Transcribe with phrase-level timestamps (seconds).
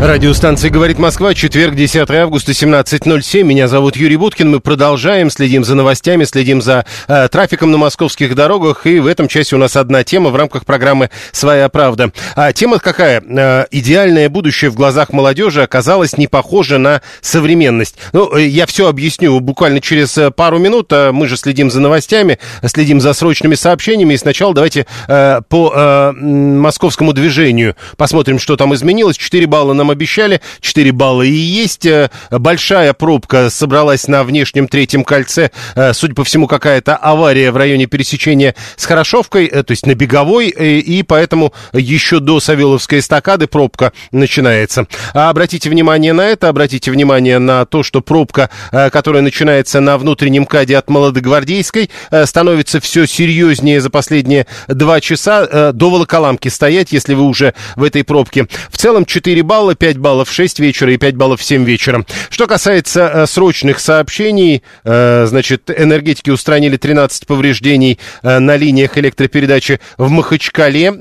[0.00, 3.42] Радиостанция «Говорит Москва», четверг, 10 августа, 17.07.
[3.42, 4.48] Меня зовут Юрий Буткин.
[4.48, 8.86] Мы продолжаем, следим за новостями, следим за э, трафиком на московских дорогах.
[8.86, 12.12] И в этом часе у нас одна тема в рамках программы «Своя правда».
[12.36, 13.20] А тема какая?
[13.20, 17.96] Э, идеальное будущее в глазах молодежи оказалось не похоже на современность.
[18.12, 20.92] Ну, э, я все объясню буквально через э, пару минут.
[20.92, 24.14] А Мы же следим за новостями, следим за срочными сообщениями.
[24.14, 29.16] И сначала давайте э, по э, московскому движению посмотрим, что там изменилось.
[29.16, 31.86] 4 балла нам обещали, 4 балла и есть.
[31.86, 35.50] Э, Большая пробка собралась на внешнем третьем кольце.
[35.74, 39.94] Э, Судя по всему, какая-то авария в районе пересечения с Хорошовкой, э, то есть на
[39.94, 44.86] Беговой, и поэтому еще до Савеловской эстакады пробка начинается.
[45.14, 50.46] А обратите внимание на это, обратите внимание на то, что пробка, которая начинается на внутреннем
[50.46, 51.90] каде от Молодогвардейской,
[52.24, 55.72] становится все серьезнее за последние два часа.
[55.72, 58.46] До Волоколамки стоять, если вы уже в этой пробке.
[58.70, 62.04] В целом 4 балла, 5 баллов в 6 вечера и 5 баллов в 7 вечера.
[62.30, 69.80] Что касается э, срочных сообщений, э, значит, энергетики устранили 13 повреждений э, на линиях электропередачи
[69.96, 70.92] в Махачкале.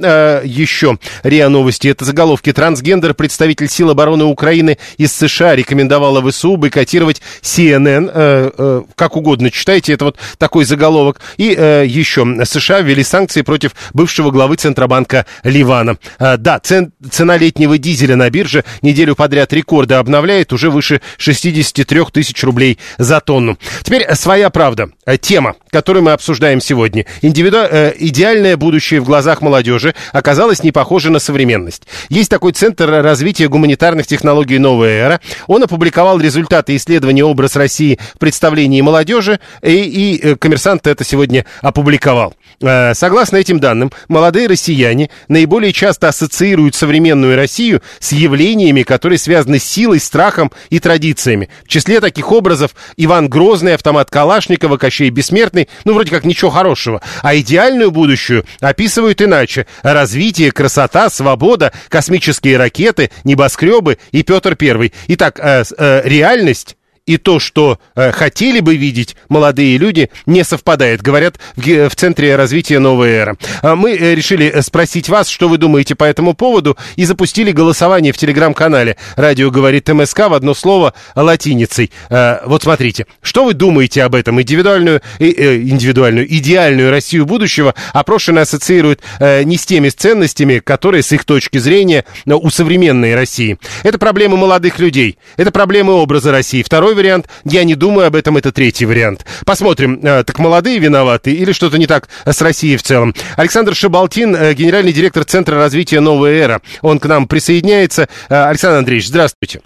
[0.43, 1.87] Еще РИА Новости.
[1.87, 2.53] Это заголовки.
[2.53, 8.85] Трансгендер, представитель сил обороны Украины из США рекомендовала ВСУ бойкотировать CNN.
[8.95, 11.19] Как угодно читайте, это вот такой заголовок.
[11.37, 15.97] И еще США ввели санкции против бывшего главы Центробанка Ливана.
[16.19, 22.43] Да, цен- цена летнего дизеля на бирже неделю подряд рекорды обновляет уже выше 63 тысяч
[22.43, 23.57] рублей за тонну.
[23.83, 24.89] Теперь э, своя правда.
[25.05, 27.05] Э, Тема, которую мы обсуждаем сегодня.
[27.21, 27.57] Индивиду...
[27.57, 31.83] э, Идеальное будущее в глазах молодежи оказалось не похоже на современность.
[32.09, 35.21] Есть такой Центр развития гуманитарных технологий «Новая эра».
[35.47, 41.45] Он опубликовал результаты исследования «Образ России в представлении молодежи», и, и э, коммерсант это сегодня
[41.61, 42.33] опубликовал.
[42.61, 49.59] Э, Согласно этим данным, молодые россияне наиболее часто ассоциируют современную Россию с явлениями, которые связаны
[49.59, 51.49] с силой, страхом и традициями.
[51.65, 57.01] В числе таких образов Иван Грозный, автомат Калашникова, Кощей Бессмертный, ну, вроде как ничего хорошего.
[57.21, 59.67] А идеальную будущую описывают иначе.
[59.83, 64.93] Развитие, красота, свобода, космические ракеты, небоскребы и Петр Первый.
[65.07, 66.76] Итак, э, э, реальность
[67.07, 72.35] и то, что э, хотели бы видеть молодые люди, не совпадает, говорят в, в Центре
[72.35, 73.37] развития «Новая эра».
[73.63, 77.51] А Мы э, решили э, спросить вас, что вы думаете по этому поводу, и запустили
[77.51, 81.91] голосование в телеграм-канале «Радио говорит МСК» в одно слово латиницей.
[82.09, 84.41] Э, Вот смотрите, что вы думаете об этом?
[84.41, 85.25] Индивидуальную, э,
[85.61, 91.57] индивидуальную идеальную Россию будущего опрошенные ассоциируют э, не с теми ценностями, которые, с их точки
[91.57, 93.57] зрения, у современной России.
[93.83, 96.61] Это проблемы молодых людей, это проблемы образа России.
[96.61, 99.25] Второй вариант, я не думаю об этом, это третий вариант.
[99.45, 103.15] Посмотрим, э, так молодые виноваты или что-то не так с Россией в целом.
[103.37, 106.61] Александр Шабалтин, э, генеральный директор Центра развития «Новая эра».
[106.81, 108.09] Он к нам присоединяется.
[108.29, 109.61] Э, Александр Андреевич, здравствуйте.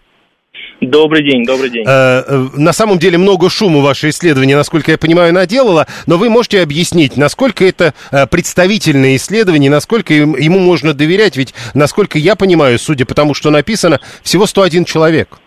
[0.81, 1.83] Добрый день, добрый день.
[1.85, 6.29] Э, э, На самом деле много шума ваше исследование, насколько я понимаю, наделало, но вы
[6.29, 12.79] можете объяснить, насколько это э, представительное исследование, насколько ему можно доверять, ведь, насколько я понимаю,
[12.79, 15.37] судя по тому, что написано, всего 101 человек.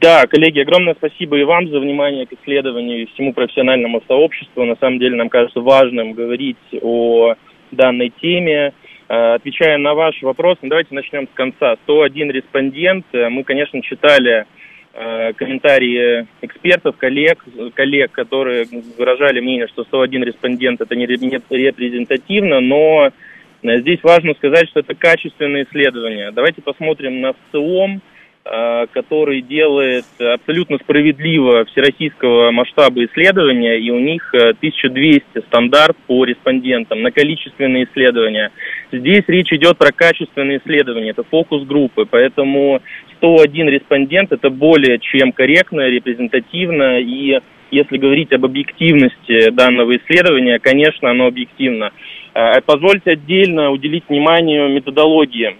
[0.00, 4.64] Да, коллеги, огромное спасибо и вам за внимание к исследованию и всему профессиональному сообществу.
[4.64, 7.34] На самом деле нам кажется важным говорить о
[7.70, 8.72] данной теме.
[9.08, 11.76] Э, Отвечая на ваш вопрос, ну, давайте начнем с конца.
[11.84, 13.04] 101 респондент.
[13.12, 14.46] Э, Мы, конечно, читали
[14.94, 17.44] э, комментарии экспертов, коллег,
[17.74, 18.66] коллег, которые
[18.96, 23.10] выражали мнение, что 101 респондент это не ре- не репрезентативно, но
[23.62, 26.30] здесь важно сказать, что это качественное исследование.
[26.30, 28.00] Давайте посмотрим на СОМ, э,
[28.42, 37.02] который делает абсолютно справедливо всероссийского масштаба исследования, и у них э, 1200 стандарт по респондентам
[37.02, 38.50] на количественные исследования.
[38.90, 42.80] Здесь речь идет про качественные исследования, это фокус группы, поэтому
[43.18, 47.40] 101 респондент это более чем корректно, репрезентативно, и
[47.70, 51.92] если говорить об объективности данного исследования, конечно, оно объективно.
[52.34, 55.56] Э, Позвольте отдельно уделить внимание методологии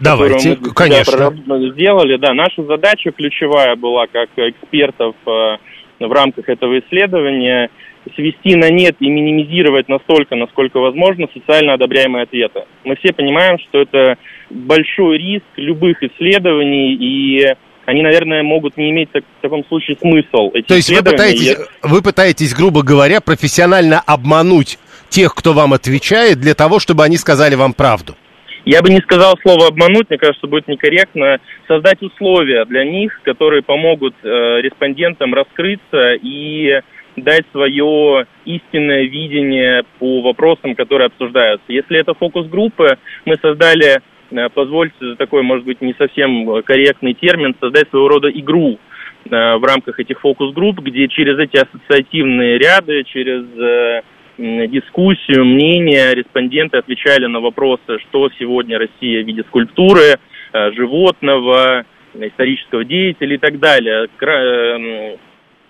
[0.00, 1.34] Давайте, мы конечно.
[1.72, 2.16] сделали.
[2.16, 5.56] Да, наша задача ключевая была как экспертов э,
[6.00, 7.70] в рамках этого исследования
[8.14, 12.64] свести на нет и минимизировать настолько, насколько возможно, социально одобряемые ответы.
[12.84, 14.16] Мы все понимаем, что это
[14.50, 17.54] большой риск любых исследований, и
[17.84, 20.50] они, наверное, могут не иметь так, в таком случае смысл.
[20.66, 24.78] То есть вы пытаетесь, вы пытаетесь, грубо говоря, профессионально обмануть
[25.08, 28.14] тех, кто вам отвечает, для того, чтобы они сказали вам правду?
[28.64, 33.62] Я бы не сказал слово обмануть, мне кажется, будет некорректно создать условия для них, которые
[33.62, 36.80] помогут э, респондентам раскрыться и
[37.16, 41.64] дать свое истинное видение по вопросам, которые обсуждаются.
[41.68, 44.00] Если это фокус-группы, мы создали,
[44.30, 48.78] э, позвольте за такой, может быть, не совсем корректный термин, создать своего рода игру
[49.24, 54.02] э, в рамках этих фокус-групп, где через эти ассоциативные ряды, через э,
[54.38, 60.18] дискуссию, мнения респонденты отвечали на вопросы, что сегодня Россия в виде скульптуры,
[60.52, 64.08] животного, исторического деятеля и так далее.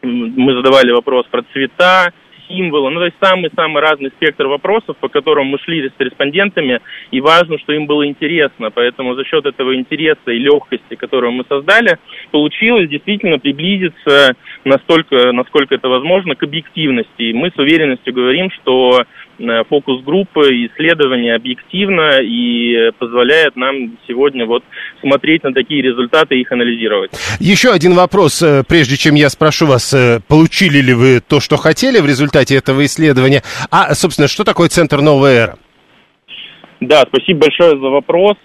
[0.02, 2.12] Мы задавали вопрос про цвета,
[2.48, 6.80] символы, ну, то есть самый-самый разный спектр вопросов, по которым мы шли с респондентами,
[7.10, 11.44] и важно, что им было интересно, поэтому за счет этого интереса и легкости, которую мы
[11.48, 11.98] создали,
[12.30, 14.34] получилось действительно приблизиться
[14.64, 17.22] настолько, насколько это возможно, к объективности.
[17.22, 19.04] И мы с уверенностью говорим, что
[19.68, 24.64] фокус-группы, исследования объективно и позволяет нам сегодня вот
[25.00, 27.10] смотреть на такие результаты и их анализировать.
[27.38, 31.56] Еще один вопрос, э, прежде чем я спрошу вас, э, получили ли вы то, что
[31.56, 35.58] хотели в результате этого исследования, а, собственно, что такое Центр «Новая эра»?
[36.80, 38.36] Да, спасибо большое за вопрос.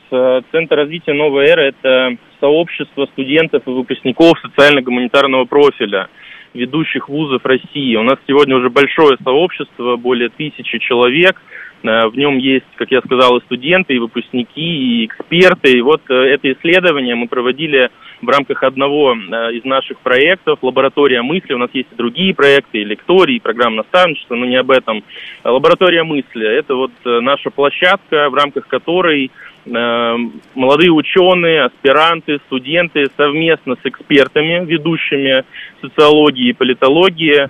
[0.52, 6.08] Центр развития «Новая эра»— это сообщество студентов и выпускников социально-гуманитарного профиля–
[6.54, 7.96] ведущих вузов России.
[7.96, 11.42] У нас сегодня уже большое сообщество, более тысячи человек.
[11.84, 15.72] Э, в нем есть, как я сказал, и студенты, и выпускники, и эксперты.
[15.72, 17.90] И вот э, это исследование мы проводили
[18.22, 21.54] в рамках одного э, из наших проектов «Лаборатория мысли».
[21.54, 25.04] У нас есть и другие проекты, и лектории, и программа наставничества, но не об этом.
[25.44, 29.32] «Лаборатория мысли»— это вот наша площадка, в рамках которой
[29.66, 35.44] молодые ученые, аспиранты, студенты совместно с экспертами, ведущими
[35.82, 37.50] социологии и политологии,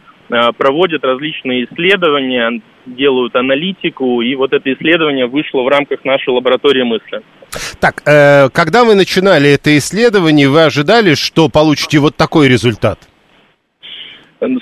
[0.58, 7.22] проводят различные исследования, делают аналитику, и вот это исследование вышло в рамках нашей лаборатории мысли.
[7.80, 13.00] Так, э, когда вы начинали это исследование, вы ожидали, что получите вот такой результат?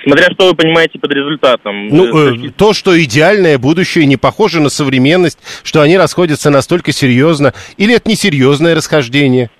[0.04, 1.88] Смотря что вы понимаете под результатом.
[1.88, 7.52] Ну, э, то, что идеальное будущее не похоже на современность, что они расходятся настолько серьезно,
[7.76, 9.50] или это несерьезное расхождение?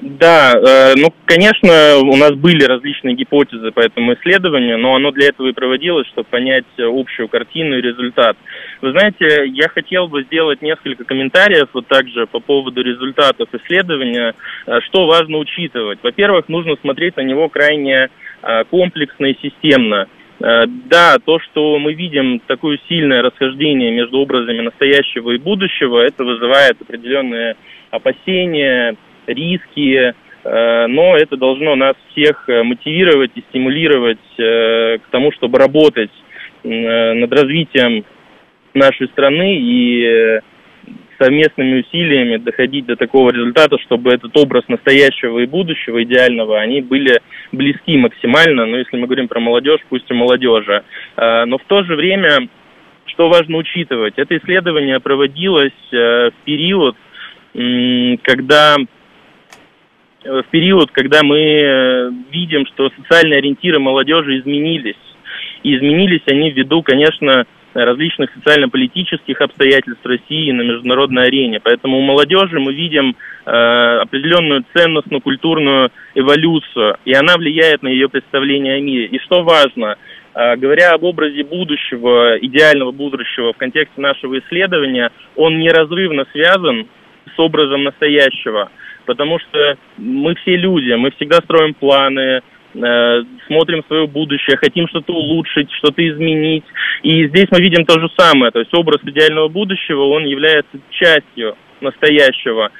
[0.00, 5.28] Да, э, ну, конечно, у нас были различные гипотезы по этому исследованию, но оно для
[5.28, 8.36] этого и проводилось, чтобы понять общую картину и результат.
[8.80, 14.34] Вы знаете, я хотел бы сделать несколько комментариев вот также по поводу результатов исследования,
[14.66, 15.98] э, что важно учитывать.
[16.02, 18.08] Во-первых, нужно смотреть на него крайне э,
[18.70, 20.08] комплексно и системно.
[20.40, 26.24] Э, да, то, что мы видим такое сильное расхождение между образами настоящего и будущего, это
[26.24, 27.56] вызывает определенные
[27.90, 28.96] опасения,
[29.26, 30.14] риски,
[30.44, 36.10] э, но это должно нас всех э, мотивировать и стимулировать э, к тому, чтобы работать
[36.64, 38.04] над развитием
[38.74, 40.40] нашей страны и
[41.18, 47.20] совместными усилиями доходить до такого результата, чтобы этот образ настоящего и будущего, идеального, они были
[47.52, 50.84] близки максимально, но если мы говорим про молодежь, пусть и молодежи.
[51.16, 52.48] Но в то же время,
[53.06, 56.96] что важно учитывать, это исследование проводилось в период,
[58.22, 58.76] когда
[60.24, 64.96] Э, в период, когда мы э, видим, что социальные ориентиры молодежи изменились.
[65.62, 67.46] И изменились они ввиду, конечно,
[67.84, 71.60] различных социально-политических обстоятельств России на международной арене.
[71.60, 78.08] Поэтому у молодежи мы видим э, определенную ценностную культурную эволюцию, и она влияет на ее
[78.08, 79.06] представление о мире.
[79.06, 79.96] И что важно,
[80.34, 86.86] э, говоря об образе будущего, идеального будущего в контексте нашего исследования, он неразрывно связан
[87.34, 88.70] с образом настоящего
[89.08, 92.40] потому что мы все люди, мы всегда строим планы, э,
[92.72, 96.64] смотрим свое будущее, хотим что-то улучшить, что-то изменить.
[97.02, 101.56] И здесь мы видим то же самое, то есть образ идеального будущего, он является частью
[101.80, 102.70] настоящего.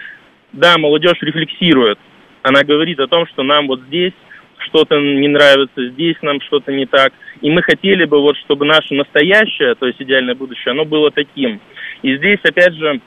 [0.52, 1.99] Да, молодежь рефлексирует,
[2.42, 4.14] она говорит о том, что нам вот здесь
[4.66, 7.12] что-то не нравится, здесь нам что-то не так.
[7.40, 11.61] И мы хотели бы вот, чтобы наше настоящее, то есть идеальное будущее, оно было таким.
[12.02, 13.00] И здесь, опять же,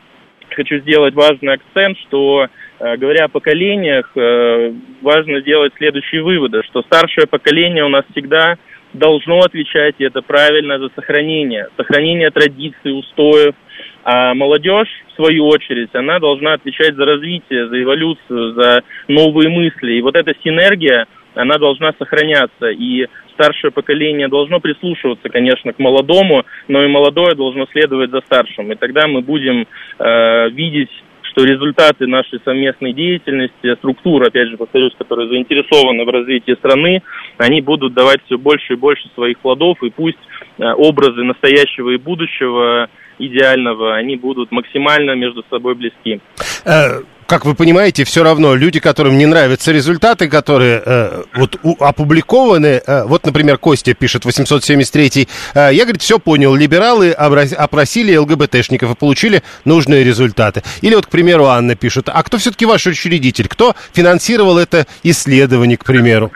[0.56, 2.48] хочу сделать важный акцент, что
[2.82, 8.56] Э, говоря о поколениях, э, важно сделать следующие выводы, что старшее поколение у нас всегда
[8.94, 13.54] должно отвечать, и это правильно, за сохранение, сохранение традиций, устоев,
[14.04, 19.94] а молодежь, в свою очередь, она должна отвечать за развитие, за эволюцию, за новые мысли.
[19.94, 22.70] И вот эта синергия, она должна сохраняться.
[22.70, 28.72] И старшее поколение должно прислушиваться, конечно, к молодому, но и молодое должно следовать за старшим.
[28.72, 29.68] И тогда мы будем
[30.00, 30.92] э, видеть
[31.32, 37.02] что результаты нашей совместной деятельности, структур, опять же, повторюсь, которые заинтересованы в развитии страны,
[37.38, 40.20] они будут давать все больше и больше своих плодов, и пусть
[40.58, 46.20] э, образы настоящего и будущего идеального, они будут максимально между собой близки.
[47.32, 52.82] Как вы понимаете, все равно люди, которым не нравятся результаты, которые э, вот у, опубликованы,
[52.86, 58.96] э, вот, например, Костя пишет 873, э, я, говорит, все понял, либералы опросили ЛГБТшников и
[58.98, 60.62] получили нужные результаты.
[60.82, 63.48] Или вот, к примеру, Анна пишет, а кто все-таки ваш учредитель?
[63.48, 66.34] Кто финансировал это исследование, к примеру?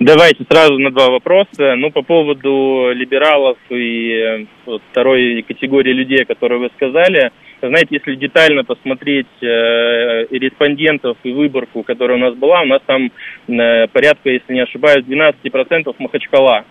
[0.00, 1.76] Давайте сразу на два вопроса.
[1.76, 7.30] Ну, по поводу либералов и э, второй категории людей, которые вы сказали.
[7.60, 13.10] Знаете, если детально посмотреть э, респондентов и выборку, которая у нас была, у нас там
[13.48, 16.64] э, порядка, если не ошибаюсь, 12% Махачкала.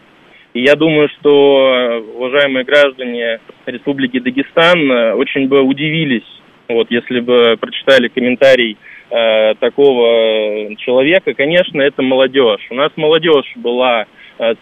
[0.54, 6.28] И я думаю, что уважаемые граждане Республики Дагестан э, очень бы удивились,
[6.68, 8.78] вот, если бы прочитали комментарий
[9.12, 12.66] Э, такого человека, конечно, это молодежь.
[12.72, 14.06] У нас молодежь была э,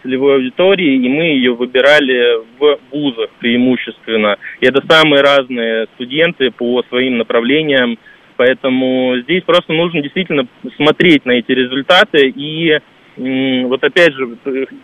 [0.02, 4.36] целевой аудитории, и мы ее выбирали в вузах преимущественно.
[4.60, 7.98] И это самые разные студенты по своим направлениям,
[8.36, 12.78] поэтому здесь просто нужно действительно смотреть на эти результаты и
[13.16, 14.36] вот опять же,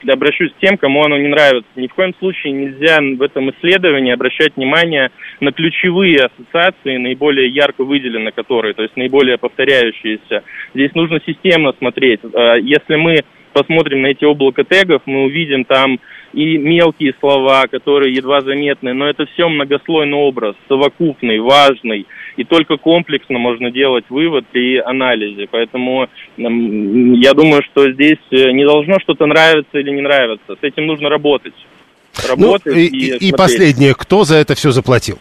[0.06, 1.68] обращусь к тем, кому оно не нравится.
[1.74, 7.82] Ни в коем случае нельзя в этом исследовании обращать внимание на ключевые ассоциации, наиболее ярко
[7.82, 10.44] выделены которые, то есть наиболее повторяющиеся.
[10.74, 12.20] Здесь нужно системно смотреть.
[12.32, 13.16] А если мы
[13.52, 15.98] посмотрим на эти облака тегов, мы увидим там
[16.32, 22.76] и мелкие слова, которые едва заметны, но это все многослойный образ, совокупный, важный, и только
[22.76, 25.48] комплексно можно делать вывод при анализе.
[25.50, 30.54] Поэтому я думаю, что здесь э, не должно что-то нравиться или не нравиться.
[30.54, 31.54] С этим нужно работать.
[32.28, 35.18] Работать ну, и, и, и последнее, кто за это все заплатил?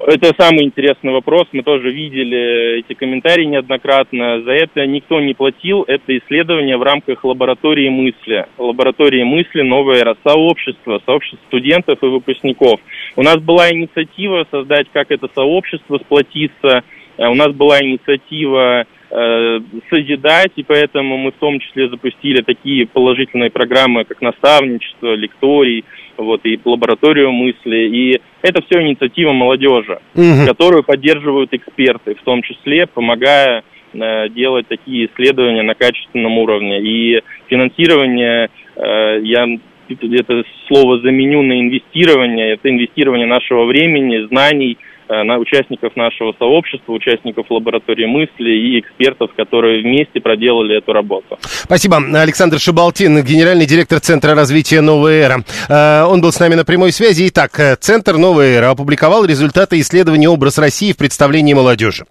[0.00, 1.46] Это самый интересный вопрос.
[1.52, 4.42] Мы тоже видели эти комментарии неоднократно.
[4.42, 5.84] За это никто не платил.
[5.86, 8.46] Это исследование в рамках лаборатории мысли.
[8.58, 12.80] Лаборатории мысли «Новое эра» сообщество, сообщество студентов и выпускников.
[13.14, 16.82] У нас была инициатива создать как это сообщество, сплотиться.
[17.16, 19.60] Э, у нас была инициатива э,
[19.90, 25.84] созидать, и поэтому мы в том числе запустили такие положительные программы, как наставничество, лекторий,
[26.16, 27.76] вот, и лабораторию мысли.
[27.76, 30.46] И это все инициатива молодежи, угу.
[30.46, 36.80] которую поддерживают эксперты, в том числе помогая э, делать такие исследования на качественном уровне.
[36.80, 39.46] И финансирование, э, я
[39.88, 44.78] это слово заменю на инвестирование, это инвестирование нашего времени, знаний,
[45.08, 51.38] на участников нашего сообщества, участников лаборатории мысли и экспертов, которые вместе проделали эту работу.
[51.40, 51.96] Спасибо.
[52.14, 55.44] Александр Шабалтин, генеральный директор Центра развития «Новая эра».
[55.68, 57.28] Э, он был с нами на прямой связи.
[57.28, 62.04] Итак, э, Центр «Новая эра» опубликовал результаты исследования «Образ России в представлении молодежи».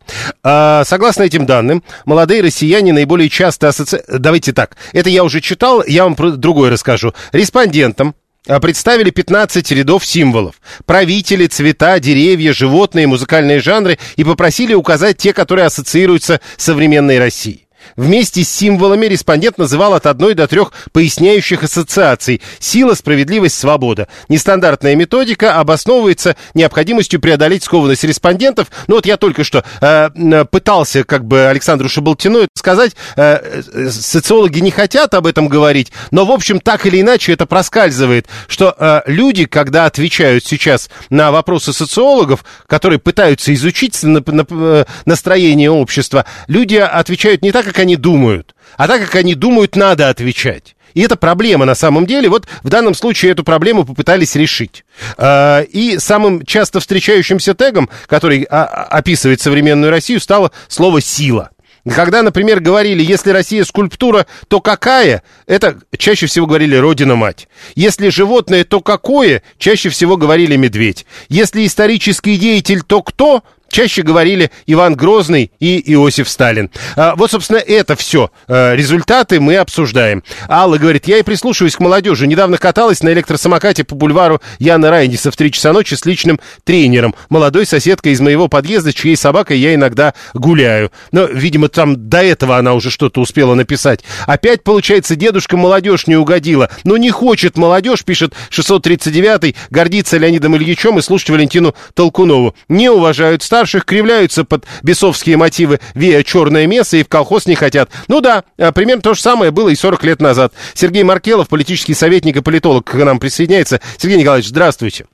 [0.44, 4.22] Согласно этим данным, молодые россияне наиболее часто ассоциируют...
[4.22, 7.14] Давайте так, это я уже читал, я вам другое расскажу.
[7.32, 8.16] Респондентам
[8.62, 10.56] представили 15 рядов символов.
[10.86, 17.62] Правители, цвета, деревья, животные, музыкальные жанры и попросили указать те, которые ассоциируются с современной Россией.
[17.96, 22.42] Вместе с символами респондент называл от одной до трех поясняющих ассоциаций.
[22.60, 24.08] Сила, справедливость, свобода.
[24.30, 28.68] Нестандартная методика обосновывается необходимостью преодолеть скованность респондентов.
[28.88, 32.96] Ну вот я только что э, пытался как бы Александру Шабалтину сказать.
[33.16, 33.40] Э,
[33.74, 38.28] э, социологи не хотят об этом говорить, но в общем так или иначе это проскальзывает,
[38.48, 46.25] что э, люди, когда отвечают сейчас на вопросы социологов, которые пытаются изучить э, настроение общества,
[46.48, 48.56] люди отвечают не так, как они думают.
[48.77, 50.75] А так как они думают, надо отвечать.
[50.94, 52.30] И это проблема на самом деле.
[52.30, 54.86] Вот в данном случае эту проблему попытались решить.
[55.18, 61.50] А, и самым часто встречающимся тегом, который а, описывает современную Россию, стало слово «сила».
[61.96, 65.22] Когда, например, говорили, если Россия скульптура, то какая?
[65.48, 67.50] Это чаще всего говорили Родина-мать.
[67.75, 69.44] Если животное, то какое?
[69.58, 71.06] Чаще всего говорили медведь.
[71.27, 73.44] Если исторический деятель, то кто?
[73.74, 76.70] Чаще говорили Иван Грозный и Иосиф Сталин.
[76.96, 80.24] А, вот, собственно, это все а, результаты мы обсуждаем.
[80.48, 82.27] Алла говорит, я и прислушиваюсь к молодежи.
[82.27, 87.15] Недавно каталась на электросамокате по бульвару Яна Райниса в 3 часа ночи с личным тренером.
[87.30, 90.92] Молодой соседкой из моего подъезда, чьей собакой я иногда гуляю.
[91.12, 94.01] Но, видимо, там до этого она уже что-то успела написать.
[94.27, 96.70] Опять, получается, дедушка молодежь не угодила.
[96.84, 102.56] Но не хочет молодежь, пишет 639-й, гордится Леонидом Ильичем и слушать Валентину Толкунову.
[102.70, 107.55] Не уважают старших старших кривляются под бесовские мотивы «Вея черное место» и в колхоз не
[107.55, 107.89] хотят.
[108.10, 110.53] Ну да, а, примерно то же самое было и 40 лет назад.
[110.74, 113.79] Сергей Маркелов, политический советник и политолог, к нам присоединяется.
[113.98, 115.05] Сергей Николаевич, здравствуйте.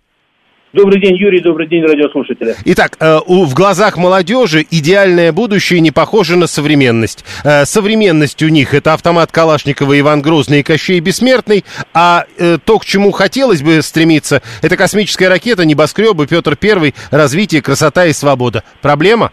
[0.72, 2.54] Добрый день, Юрий, добрый день, радиослушатели.
[2.66, 7.26] Итак, э, в глазах молодежи идеальное будущее не похоже на современность.
[7.44, 11.64] Э, современность у них это автомат Калашникова, Иван Грозный и Кощей Бессмертный,
[11.96, 17.64] а э, то, к чему хотелось бы стремиться, это космическая ракета, небоскребы, Петр Первый, развитие,
[17.64, 18.64] красота и свобода.
[18.84, 19.32] Проблема?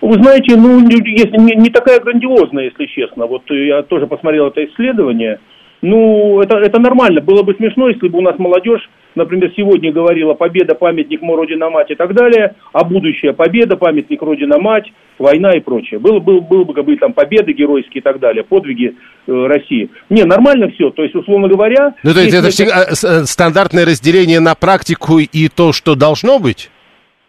[0.00, 3.26] Вы знаете, ну, если не, не такая грандиозная, если честно.
[3.26, 5.40] Вот я тоже посмотрел это исследование.
[5.82, 7.20] Ну, это, это нормально.
[7.20, 11.70] Было бы смешно, если бы у нас молодежь например, сегодня говорила «Победа, памятник, мо, Родина,
[11.70, 14.90] мать» и так далее, а будущее «Победа, памятник, Родина, мать»,
[15.20, 16.00] война и прочее.
[16.00, 19.90] Было, было, было бы как бы там победы геройские и так далее, подвиги э, России.
[20.08, 21.94] Не, нормально все, то есть, условно говоря...
[22.02, 26.38] Ну, то есть, это всегда э, э, стандартное разделение на практику и то, что должно
[26.38, 26.70] быть?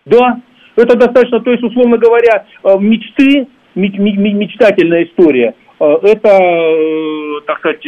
[0.05, 0.39] Да,
[0.75, 6.39] это достаточно, то есть, условно говоря, э, мечты, мечтательная история, это,
[7.47, 7.83] так сказать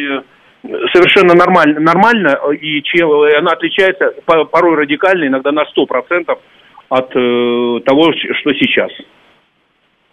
[0.64, 6.38] совершенно нормально, нормально и чем она отличается порой радикально, иногда на 100%
[6.90, 8.92] от э, того, что сейчас.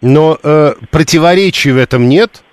[0.01, 2.43] Но э, противоречий в этом нет?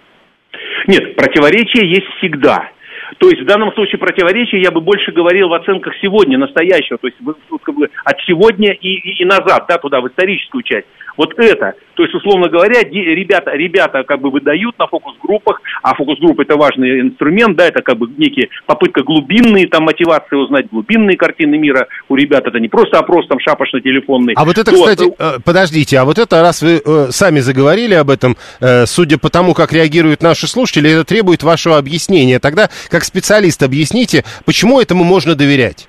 [0.87, 2.71] Нет, противоречия есть всегда.
[3.17, 7.07] То есть в данном случае противоречия я бы больше говорил в оценках сегодня, настоящего, то
[7.07, 7.19] есть
[7.63, 10.87] как бы, от сегодня и, и, и назад, да, туда, в историческую часть.
[11.17, 16.43] Вот это, то есть, условно говоря, ребята, ребята как бы выдают на фокус-группах, а фокус-группа
[16.43, 21.59] это важный инструмент, да, это как бы некие попытка глубинные там мотивации узнать, глубинные картины
[21.59, 24.35] мира у ребят, это не просто опрос там шапошно-телефонный.
[24.37, 27.95] А вот это, то, кстати, э, подождите, а вот это, раз вы э, сами заговорили
[27.95, 32.39] об этом, э, судя по тому, как реагируют наши слушатели, это требует вашего объяснения.
[32.39, 35.89] Тогда, как специалист, объясните, почему этому можно доверять?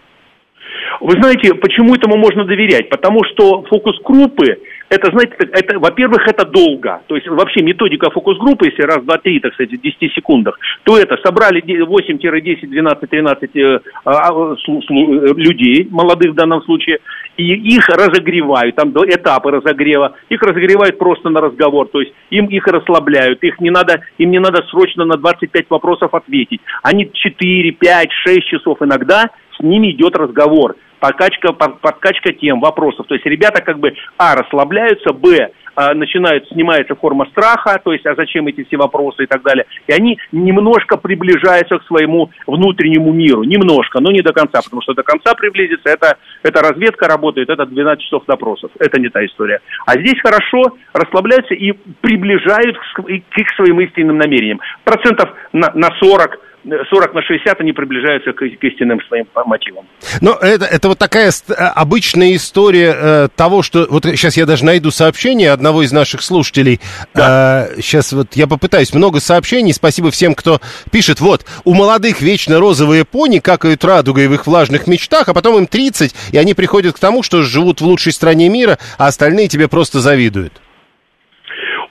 [1.01, 2.89] Вы знаете, почему этому можно доверять?
[2.89, 4.59] Потому что фокус-группы
[4.89, 7.01] это, знаете, это, во-первых, это долго.
[7.07, 10.97] То есть вообще методика фокус-группы, если раз, два, три, так сказать, в 10 секундах, то
[10.97, 16.99] это собрали 8, 10, 12, 13 э, а, слу, слу, людей, молодых в данном случае,
[17.37, 22.65] и их разогревают, там этапы разогрева, их разогревают просто на разговор, то есть им их
[22.67, 26.61] расслабляют, их не надо, им не надо срочно на 25 вопросов ответить.
[26.83, 33.07] Они 4, 5, 6 часов иногда, с ними идет разговор подкачка, подкачка тем, вопросов.
[33.07, 38.05] То есть ребята как бы, а, расслабляются, б, а, начинают, снимается форма страха, то есть,
[38.05, 39.65] а зачем эти все вопросы и так далее.
[39.87, 44.93] И они немножко приближаются к своему внутреннему миру, немножко, но не до конца, потому что
[44.93, 49.61] до конца приблизиться, это, это разведка работает, это 12 часов допросов, это не та история.
[49.85, 54.59] А здесь хорошо расслабляются и приближают к, к своим истинным намерениям.
[54.83, 59.85] Процентов на, на 40 40 на 60 они приближаются к, к истинным своим мотивам.
[60.21, 63.87] Но это, это вот такая э, обычная история э, того, что...
[63.89, 66.79] Вот сейчас я даже найду сообщение одного из наших слушателей.
[67.13, 67.67] Да.
[67.69, 68.93] Э, сейчас вот я попытаюсь.
[68.93, 69.73] Много сообщений.
[69.73, 70.59] Спасибо всем, кто
[70.91, 71.21] пишет.
[71.21, 75.67] Вот, у молодых вечно розовые пони какают радугой в их влажных мечтах, а потом им
[75.67, 79.67] 30, и они приходят к тому, что живут в лучшей стране мира, а остальные тебе
[79.67, 80.61] просто завидуют.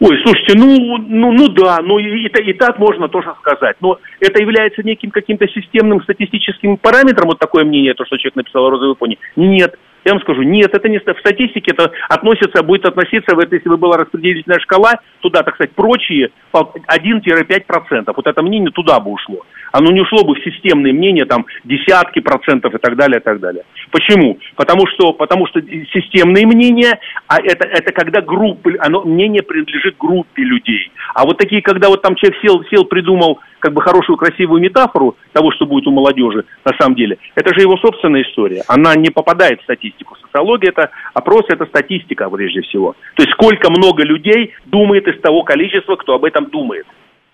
[0.00, 3.76] Ой, слушайте, ну, ну, ну да, ну и, и, и так можно тоже сказать.
[3.80, 8.66] Но это является неким каким-то системным статистическим параметром, вот такое мнение, то, что человек написал
[8.66, 9.18] о розовой пони.
[9.34, 9.76] Нет.
[10.08, 13.76] Я вам скажу, нет, это не в статистике, это относится, будет относиться, это, если бы
[13.76, 18.12] была распределительная шкала, туда, так сказать, прочие 1-5%.
[18.16, 19.44] Вот это мнение туда бы ушло.
[19.70, 23.38] Оно не ушло бы в системные мнения, там, десятки процентов и так далее, и так
[23.38, 23.64] далее.
[23.90, 24.38] Почему?
[24.56, 30.42] Потому что, потому что системные мнения, а это, это когда группы, оно, мнение принадлежит группе
[30.42, 30.90] людей.
[31.14, 35.16] А вот такие, когда вот там человек сел, сел, придумал как бы хорошую, красивую метафору
[35.32, 38.62] того, что будет у молодежи, на самом деле, это же его собственная история.
[38.68, 40.16] Она не попадает в статистику.
[40.22, 42.94] Социология– это опрос, это статистика прежде всего.
[43.16, 46.86] То есть сколько много людей думает из того количества, кто об этом думает.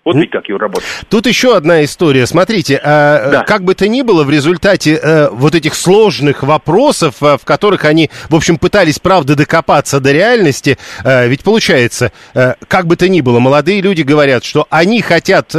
[0.04, 0.84] Вот ведь как ее работает.
[1.08, 2.26] Тут еще одна история.
[2.26, 3.44] Смотрите, э, да.
[3.46, 7.86] как бы то ни было, в результате э, вот этих сложных вопросов, э, в которых
[7.86, 13.08] они, в общем, пытались, правда, докопаться до реальности, э, ведь получается, э, как бы то
[13.08, 15.54] ни было, молодые люди говорят, что они хотят...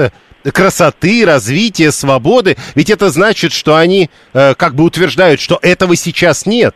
[0.53, 2.55] Красоты, развития, свободы.
[2.75, 6.75] Ведь это значит, что они э, как бы утверждают, что этого сейчас нет.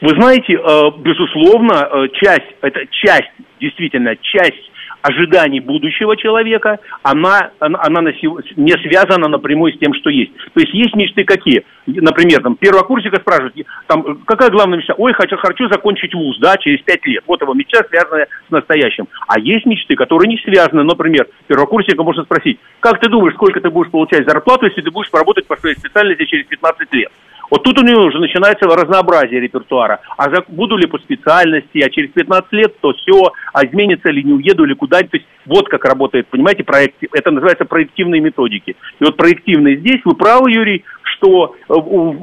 [0.00, 4.70] Вы знаете, э, безусловно, э, часть, это часть, действительно, часть
[5.04, 10.32] ожиданий будущего человека, она, она, она не связана напрямую с тем, что есть.
[10.54, 11.62] То есть есть мечты какие?
[11.86, 13.54] Например, там, первокурсника спрашивают,
[13.86, 14.94] там, какая главная мечта?
[14.96, 17.22] Ой, хочу, хочу закончить вуз, да, через пять лет.
[17.26, 19.06] Вот его мечта, связанная с настоящим.
[19.28, 20.84] А есть мечты, которые не связаны.
[20.84, 25.12] Например, первокурсника можно спросить, как ты думаешь, сколько ты будешь получать зарплату, если ты будешь
[25.12, 27.12] работать по своей специальности через 15 лет?
[27.50, 30.00] Вот тут у нее уже начинается разнообразие репертуара.
[30.16, 34.22] А за, буду ли по специальности, а через 15 лет то все, а изменится ли,
[34.22, 35.08] не уеду ли куда-то.
[35.08, 36.96] То есть вот как работает, понимаете, проект.
[37.12, 38.76] Это называется проективные методики.
[39.00, 41.74] И вот проективные здесь, вы правы, Юрий, что э,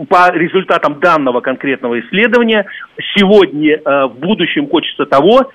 [0.10, 2.66] по результатам данного конкретного исследования
[3.16, 5.52] сегодня, э, в будущем хочется того,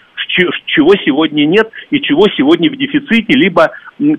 [0.66, 3.70] чего сегодня нет и чего сегодня в дефиците, либо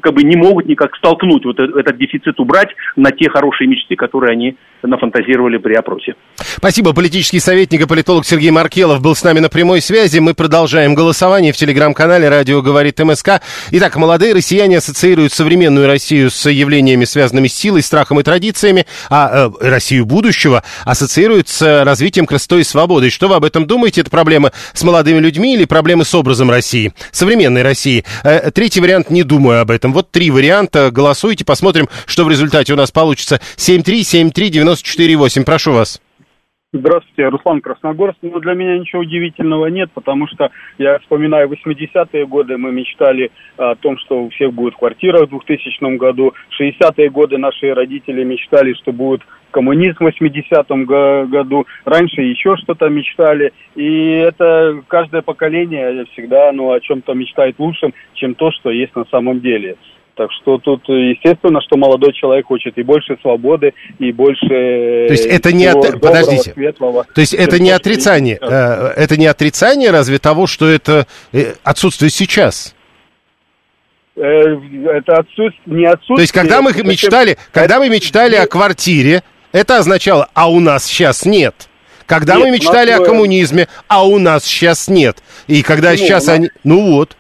[0.02, 4.32] как бы не могут никак столкнуть, вот этот дефицит убрать на те хорошие мечты, которые
[4.32, 4.58] они
[4.88, 6.16] нафантазировали при опросе.
[6.58, 6.94] Спасибо.
[6.94, 10.20] Политический советник и политолог Сергей Маркелов был с нами на прямой связи.
[10.20, 13.42] Мы продолжаем голосование в телеграм-канале «Радио говорит МСК».
[13.72, 19.50] Итак, молодые россияне ассоциируют современную Россию с явлениями, связанными с силой, страхом и традициями, а
[19.62, 23.10] э, Россию будущего ассоциируют с развитием красотой и свободой.
[23.10, 24.02] Что вы об этом думаете?
[24.02, 28.04] Это проблема с молодыми людьми или проблемы с образом России, современной России?
[28.24, 29.94] Э, третий вариант не думаю об этом.
[29.94, 30.92] Вот три варианта.
[30.92, 33.42] Голосуйте, посмотрим, что в результате у нас получится.
[34.84, 35.46] 7373948.
[35.46, 36.02] Прошу вас.
[36.74, 38.18] Здравствуйте, Руслан Красногорск.
[38.22, 43.76] Ну, для меня ничего удивительного нет, потому что я вспоминаю 80-е годы, мы мечтали о
[43.76, 46.34] том, что у всех будет квартира в 2000 году.
[46.60, 50.86] 60-е годы наши родители мечтали, что будет коммунизм в 80-м
[51.30, 51.66] году.
[51.86, 53.54] Раньше еще что-то мечтали.
[53.76, 59.06] И это каждое поколение всегда ну, о чем-то мечтает лучшим, чем то, что есть на
[59.06, 59.78] самом деле.
[60.18, 64.48] Так что тут, естественно, что молодой человек хочет и больше свободы, и больше...
[64.48, 65.68] То есть это не...
[65.68, 65.76] От...
[65.76, 66.54] Доброго, Подождите.
[66.54, 71.54] Светлого, То есть это не отрицание, э, это не отрицание разве того, что это э,
[71.64, 72.76] отсутствует сейчас?
[74.16, 76.16] Э, это отсутствие, не отсутствие...
[76.16, 80.86] То есть когда мы мечтали, когда мы мечтали о квартире, это означало, а у нас
[80.86, 81.70] сейчас нет.
[82.08, 85.18] Когда нет, мы мечтали о коммунизме, а у нас сейчас нет.
[85.46, 86.08] И когда Почему?
[86.08, 86.50] сейчас они...
[86.64, 87.16] Ну вот.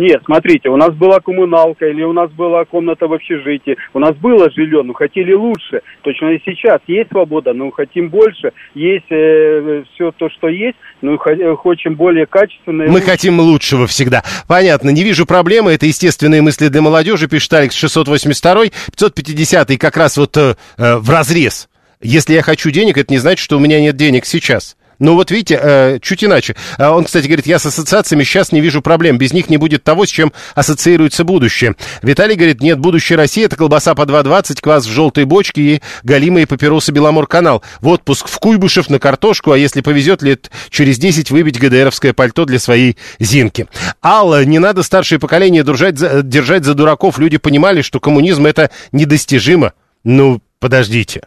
[0.00, 4.16] Нет, смотрите, у нас была коммуналка или у нас была комната в общежитии, у нас
[4.16, 5.82] было жилье, но хотели лучше.
[6.00, 8.52] Точно и сейчас есть свобода, но хотим больше.
[8.74, 12.86] Есть э, все то, что есть, но хотим более качественное.
[12.86, 13.06] Мы лучше.
[13.06, 14.24] хотим лучшего всегда.
[14.48, 15.72] Понятно, не вижу проблемы.
[15.72, 21.10] Это естественные мысли для молодежи, пишет Алекс 682 550 как раз вот э, э, в
[21.10, 21.68] разрез.
[22.00, 24.78] Если я хочу денег, это не значит, что у меня нет денег сейчас.
[25.00, 26.54] Ну вот видите, э, чуть иначе.
[26.76, 29.16] А он, кстати, говорит, я с ассоциациями сейчас не вижу проблем.
[29.16, 31.74] Без них не будет того, с чем ассоциируется будущее.
[32.02, 36.46] Виталий говорит, нет, будущее России это колбаса по 2,20, квас в желтой бочке и галимые
[36.46, 37.62] папиросы Беломор-канал.
[37.80, 42.44] В отпуск в Куйбышев на картошку, а если повезет, лет через 10 выбить ГДРовское пальто
[42.44, 43.68] для своей Зинки.
[44.04, 47.18] Алла, не надо старшее поколение держать за, держать за дураков.
[47.18, 49.72] Люди понимали, что коммунизм это недостижимо.
[50.04, 51.22] Ну, подождите,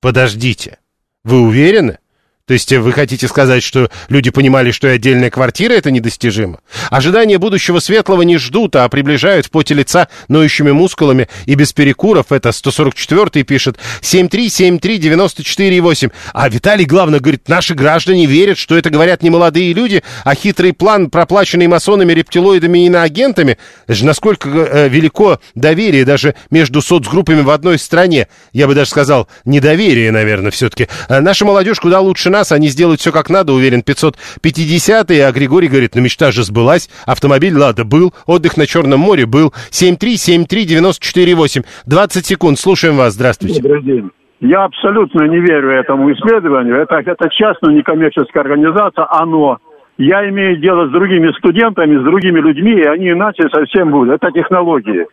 [0.00, 0.78] подождите.
[1.22, 1.98] Вы уверены?
[2.46, 6.58] То есть вы хотите сказать, что люди понимали, что и отдельная квартира это недостижимо?
[6.90, 12.32] Ожидания будущего светлого не ждут, а приближают в поте лица ноющими мускулами и без перекуров.
[12.32, 16.12] Это 144-й пишет 7373948.
[16.34, 20.74] А Виталий, главное, говорит, наши граждане верят, что это говорят не молодые люди, а хитрый
[20.74, 23.56] план, проплаченный масонами, рептилоидами и иноагентами.
[23.86, 28.28] Это же насколько э, велико доверие даже между соцгруппами в одной стране.
[28.52, 30.88] Я бы даже сказал, недоверие, наверное, все-таки.
[31.08, 35.68] А наша молодежь куда лучше нас, они сделают все как надо, уверен, 550-й, а Григорий
[35.68, 42.26] говорит, ну мечта же сбылась, автомобиль «Лада» был, отдых на Черном море был, 7373948, 20
[42.26, 43.62] секунд, слушаем вас, здравствуйте.
[43.62, 44.10] Добрый день.
[44.40, 46.76] Я абсолютно не верю этому исследованию.
[46.76, 49.58] Это, это частная некоммерческая организация, оно.
[49.96, 54.16] Я имею дело с другими студентами, с другими людьми, и они иначе совсем будут.
[54.16, 55.06] Это технологии.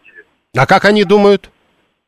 [0.57, 1.49] А как они думают?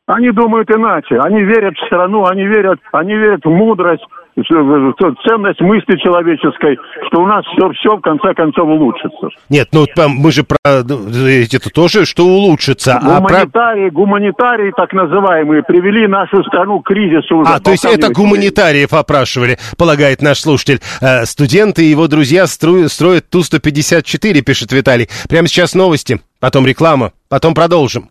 [0.06, 1.18] Они думают иначе.
[1.20, 4.04] Они верят в страну, они верят, они верят в мудрость,
[4.42, 9.28] ценность мысли человеческой, что у нас все, все в конце концов улучшится.
[9.48, 13.00] Нет, ну мы же про это тоже, что улучшится.
[13.02, 13.90] Гуманитарии, а про...
[13.90, 17.38] гуманитарии так называемые, привели нашу страну к кризису.
[17.38, 20.80] Уже а, то есть это гуманитариев опрашивали, полагает наш слушатель.
[21.00, 25.08] Э, студенты и его друзья строят Ту-154, пишет Виталий.
[25.28, 28.10] Прямо сейчас новости, потом реклама, потом продолжим.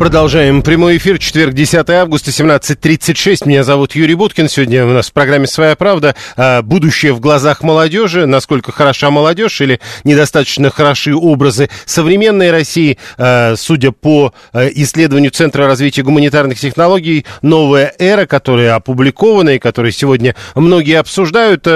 [0.00, 1.18] Продолжаем прямой эфир.
[1.18, 3.46] Четверг, 10 августа, 17.36.
[3.46, 4.48] Меня зовут Юрий Буткин.
[4.48, 6.16] Сегодня у нас в программе «Своя правда».
[6.38, 8.24] А, будущее в глазах молодежи.
[8.24, 12.96] Насколько хороша молодежь или недостаточно хороши образы современной России.
[13.18, 19.92] А, судя по а, исследованию Центра развития гуманитарных технологий, новая эра, которая опубликована и которую
[19.92, 21.68] сегодня многие обсуждают,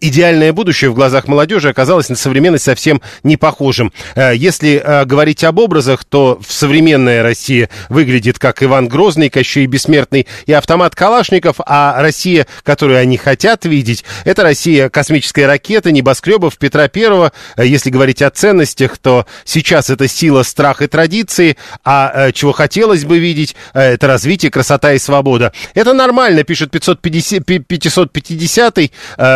[0.00, 3.92] идеальное будущее в глазах молодежи оказалось на современность совсем не похожим.
[4.16, 10.28] Если говорить об образах, то в современной России Россия выглядит как Иван Грозный, Кощей Бессмертный
[10.46, 16.86] и автомат Калашников, а Россия, которую они хотят видеть, это Россия космическая ракета, небоскребов Петра
[16.86, 17.32] Первого.
[17.56, 23.18] Если говорить о ценностях, то сейчас это сила, страх и традиции, а чего хотелось бы
[23.18, 25.52] видеть, это развитие, красота и свобода.
[25.74, 28.78] Это нормально, пишет 550, 550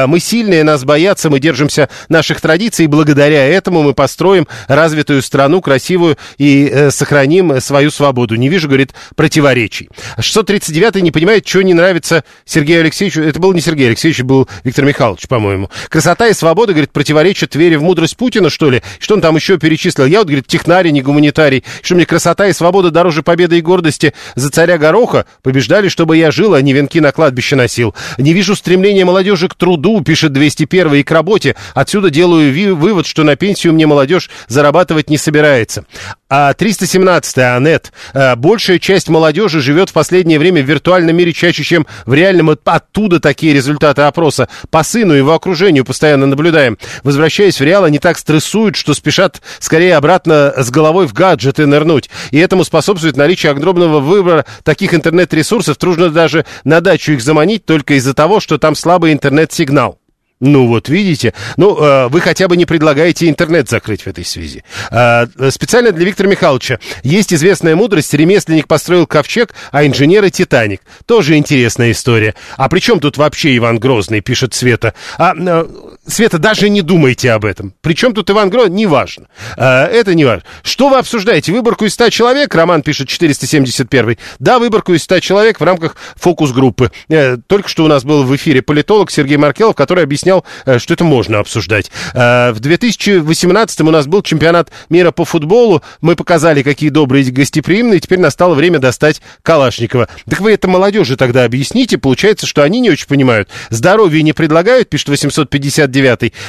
[0.06, 5.60] мы сильные, нас боятся, мы держимся наших традиций, и благодаря этому мы построим развитую страну,
[5.60, 8.36] красивую, и э, сохраним свою свободу.
[8.36, 9.88] Не вижу, говорит, противоречий.
[10.18, 13.22] 639 не понимает, что не нравится Сергею Алексеевичу.
[13.22, 15.70] Это был не Сергей Алексеевич, был Виктор Михайлович, по-моему.
[15.88, 18.82] Красота и свобода, говорит, противоречат вере в мудрость Путина, что ли?
[18.98, 20.06] Что он там еще перечислил?
[20.06, 21.64] Я вот, говорит, технарий, не гуманитарий.
[21.82, 25.26] Что мне красота и свобода дороже победы и гордости за царя Гороха?
[25.42, 27.94] Побеждали, чтобы я жил, а не венки на кладбище носил.
[28.18, 31.56] Не вижу стремления молодежи к труду, пишет 201 и к работе.
[31.74, 35.84] Отсюда делаю вывод, что на пенсию мне молодежь зарабатывать не собирается.
[36.28, 37.92] А 317-я, Анет.
[38.12, 42.50] А, большая часть молодежи живет в последнее время в виртуальном мире чаще, чем в реальном.
[42.64, 44.48] Оттуда такие результаты опроса.
[44.70, 46.78] По сыну и его окружению постоянно наблюдаем.
[47.04, 52.10] Возвращаясь в реал, они так стрессуют, что спешат скорее обратно с головой в гаджеты нырнуть.
[52.32, 55.76] И этому способствует наличие огромного выбора таких интернет-ресурсов.
[55.76, 60.00] Трудно даже на дачу их заманить только из-за того, что там слабый интернет-сигнал.
[60.38, 64.64] Ну вот видите, ну э, вы хотя бы не предлагаете интернет закрыть в этой связи.
[64.90, 70.82] Э, специально для Виктора Михайловича есть известная мудрость: ремесленник построил ковчег, а инженеры Титаник.
[71.06, 72.34] Тоже интересная история.
[72.58, 74.20] А при чем тут вообще Иван Грозный?
[74.20, 74.92] Пишет Света.
[75.16, 75.66] А э,
[76.06, 77.74] Света даже не думайте об этом.
[77.80, 78.76] При чем тут Иван Грозный?
[78.76, 79.26] Неважно.
[79.56, 80.44] Э, это не важно.
[80.62, 81.52] Что вы обсуждаете?
[81.52, 82.54] Выборку из 100 человек?
[82.54, 84.16] Роман пишет 471.
[84.38, 86.92] Да, выборку из 100 человек в рамках фокус-группы.
[87.08, 90.94] Э, только что у нас был в эфире политолог Сергей Маркелов, который объяснял э, что
[90.94, 91.90] это можно обсуждать.
[92.14, 95.82] Э, в 2018 у нас был чемпионат мира по футболу.
[96.00, 97.98] Мы показали, какие добрые и гостеприимные.
[97.98, 100.08] Теперь настало время достать Калашникова.
[100.28, 101.98] Так вы это молодежи тогда объясните.
[101.98, 103.48] Получается, что они не очень понимают.
[103.70, 105.95] Здоровье не предлагают, пишет 859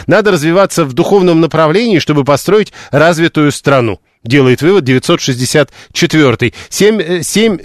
[0.07, 3.99] Надо развиваться в духовном направлении, чтобы построить развитую страну.
[4.23, 7.57] Делает вывод 964 7, 7,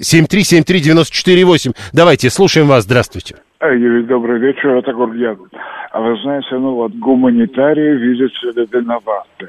[0.00, 1.74] 7373948.
[1.92, 2.84] Давайте, слушаем вас.
[2.84, 3.36] Здравствуйте.
[3.62, 5.38] Юрий, добрый вечер, это Гурген.
[5.92, 9.48] А вы знаете, ну вот гуманитарии видят себя виноваты.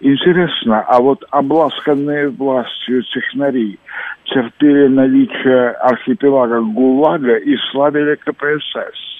[0.00, 3.78] Интересно, а вот обласканные властью технари
[4.24, 9.17] терпели наличие архипелага ГУЛАГа и славили КПСС.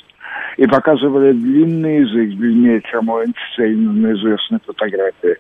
[0.59, 5.37] И показывали длинный язык, длиннее, чем у Эйнштейна на известной фотографии.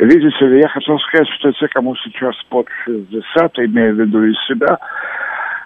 [0.00, 4.34] Видите ли, я хотел сказать, что те, кому сейчас под 60, имею в виду и
[4.46, 4.76] себя,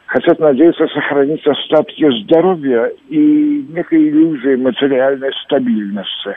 [0.07, 6.37] хотят надеяться сохранить остатки здоровья и некой иллюзии материальной стабильности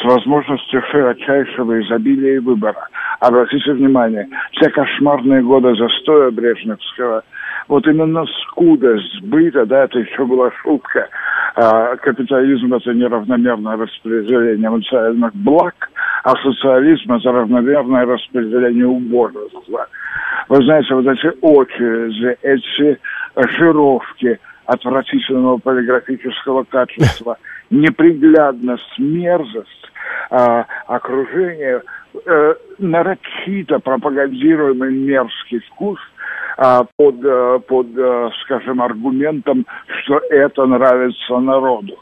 [0.00, 2.88] с возможностью широчайшего изобилия и выбора.
[3.20, 7.22] Обратите внимание, те кошмарные годы застоя Брежневского,
[7.68, 11.08] вот именно скудость быта, да, это еще была шутка,
[11.56, 15.74] а, капитализм это неравномерное распределение материальных благ,
[16.22, 19.86] а социализм это равномерное распределение убожества.
[20.48, 22.98] Вы знаете, вот эти очереди, эти
[23.58, 27.36] жировки отвратительного полиграфического качества,
[27.70, 29.92] неприглядность, мерзость,
[30.30, 31.82] а, окружение,
[32.24, 35.98] э, нарочито пропагандируемый мерзкий вкус
[36.58, 41.98] а, под, э, под, э, скажем, аргументом, что это нравится народу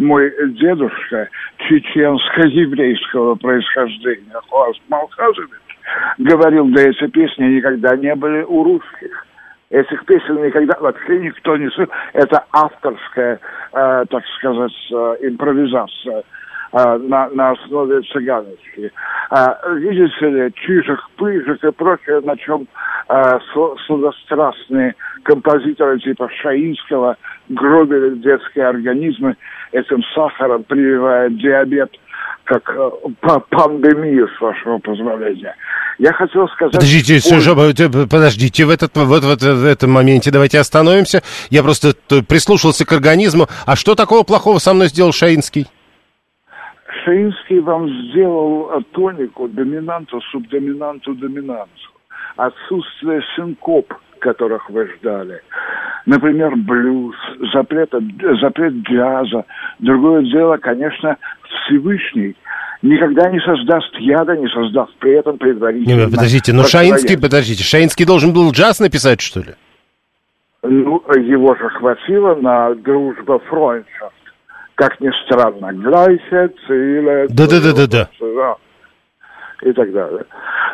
[0.00, 1.28] мой дедушка
[1.68, 5.50] чеченско-еврейского происхождения, Хуас Малхазович,
[6.18, 9.26] говорил, да эти песни никогда не были у русских.
[9.70, 11.92] Этих песен никогда вообще никто не слышал.
[12.12, 13.38] Это авторская,
[13.72, 16.24] э, так сказать, э, импровизация
[16.72, 18.90] э, на, на основе цыганочки.
[19.30, 22.66] Э, видите ли, чижик, пыжик и прочее, на чем
[23.08, 23.38] э,
[23.86, 27.16] сладострастные композиторы типа Шаинского
[27.48, 29.36] гробили детские организмы
[29.70, 31.96] этим сахаром, прививая диабет–
[32.50, 32.90] как э,
[33.50, 35.54] пандемию, с вашего позволения.
[36.00, 36.72] Я хотел сказать...
[36.72, 38.08] Подождите, Ой.
[38.08, 41.20] подождите, в, этот, вот, вот в этом моменте давайте остановимся.
[41.50, 41.88] Я просто
[42.26, 43.48] прислушался к организму.
[43.66, 45.66] А что такого плохого со мной сделал Шаинский?
[47.04, 51.90] Шаинский вам сделал э, тонику, доминанту, субдоминанту, доминанту.
[52.36, 55.42] Отсутствие синкоп, которых вы ждали.
[56.06, 57.14] Например, блюз,
[57.52, 57.92] запрет,
[58.40, 59.44] запрет джаза.
[59.80, 62.36] Другое дело, конечно, Всевышний
[62.82, 66.04] никогда не создаст яда, не создав при этом предварительно...
[66.04, 69.54] Не, подождите, но Шаинский, подождите, Шаинский должен был джаз написать, что ли?
[70.62, 74.12] Ну, его же хватило на дружба фронтов.
[74.74, 77.26] Как ни странно, Глайсе, Циле...
[77.28, 78.08] Да-да-да-да-да.
[79.62, 80.24] И так далее.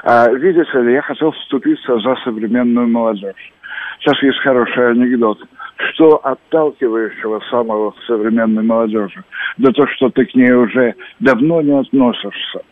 [0.05, 3.53] А, видите ли, я хотел вступиться за современную молодежь.
[4.01, 5.39] Сейчас есть хороший анекдот.
[5.77, 9.23] Что отталкивающего самого современной молодежи?
[9.59, 12.63] Да то, что ты к ней уже давно не относишься.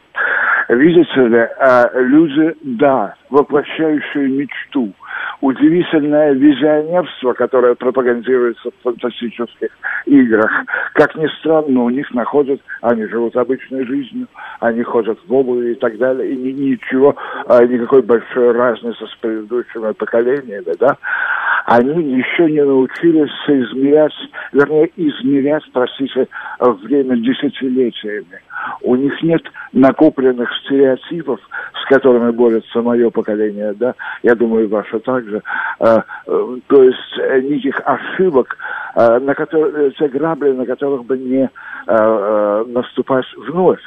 [0.69, 4.95] Видите ли, а люди, да, воплощающие мечту,
[5.41, 9.69] удивительное визионерство, которое пропагандируется в фантастических
[10.07, 10.51] играх.
[10.95, 14.27] Как ни странно, у них находят, они живут обычной жизнью,
[14.61, 17.15] они ходят в обуви и так далее, и ничего,
[17.47, 20.97] а, никакой большой разницы с предыдущими поколениями, да,
[21.65, 24.13] они еще не научились соизмерять,
[24.53, 28.41] вернее, измерять, простите, время десятилетиями.
[28.83, 31.41] У них нет накопленных стереотипов,
[31.83, 35.43] с которыми борется мое поколение, да, я думаю, ваше также.
[35.81, 38.57] А, э, то есть э, никаких ошибок,
[38.95, 41.51] а, на которые, те грабли, на которых бы не
[41.87, 43.81] наступать вновь.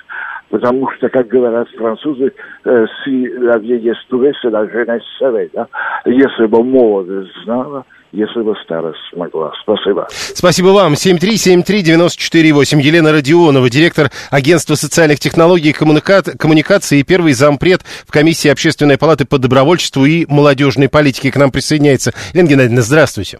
[0.49, 2.31] Потому что, как говорят французы,
[2.63, 5.67] si la vieillesse pouvait, c'est la jeunesse savait, да?
[6.05, 7.83] Если бы молодость знала,
[8.13, 9.51] если бы старость смогла.
[9.61, 10.07] Спасибо.
[10.09, 10.93] Спасибо вам.
[10.93, 12.79] 7373948.
[12.79, 16.21] Елена Родионова, директор Агентства социальных технологий и коммуника...
[16.23, 21.51] коммуникации и первый зампред в комиссии Общественной палаты по добровольчеству и молодежной политике к нам
[21.51, 22.13] присоединяется.
[22.33, 23.39] Елена Геннадьевна, здравствуйте.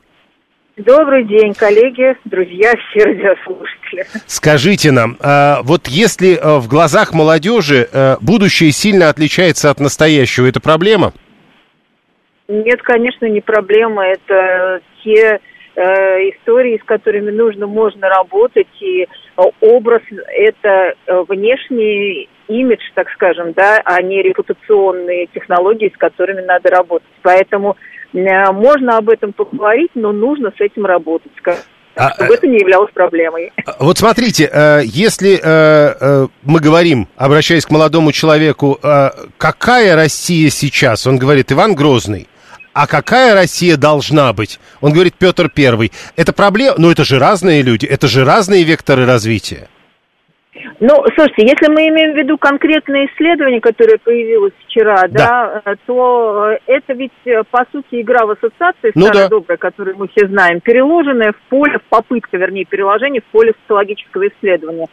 [0.77, 4.05] Добрый день, коллеги, друзья, все радиослушатели.
[4.27, 10.45] Скажите нам, а, вот если а, в глазах молодежи а, будущее сильно отличается от настоящего,
[10.45, 11.13] это проблема?
[12.47, 14.05] Нет, конечно, не проблема.
[14.05, 15.39] Это те
[15.75, 15.81] э,
[16.29, 23.51] истории, с которыми нужно, можно работать, и э, образ– это э, внешний имидж, так скажем,
[23.53, 27.09] да, а не репутационные технологии, с которыми надо работать.
[27.21, 31.31] Поэтому э, можно об этом поговорить, но нужно с этим работать,
[31.95, 33.51] а, чтобы это не являлось проблемой.
[33.65, 38.79] А, вот смотрите, э, если э, э, мы говорим, обращаясь к молодому человеку,
[39.37, 41.07] какая Россия сейчас?
[41.07, 42.27] Он говорит, Иван Грозный
[42.73, 44.59] а какая Россия должна быть?
[44.81, 45.91] Он говорит, Петр Первый.
[46.15, 49.67] Это проблема, но это же разные люди, это же разные векторы развития.
[50.79, 56.57] Ну, слушайте, если мы имеем в виду конкретное исследование, которое появилось вчера, да, да то
[56.65, 59.29] это ведь, э, по сути, игра в ассоциации ну, старая да.
[59.29, 64.87] добрая, которую мы все знаем, переложенная в поле, попытка, вернее, переложения в поле социологического исследования.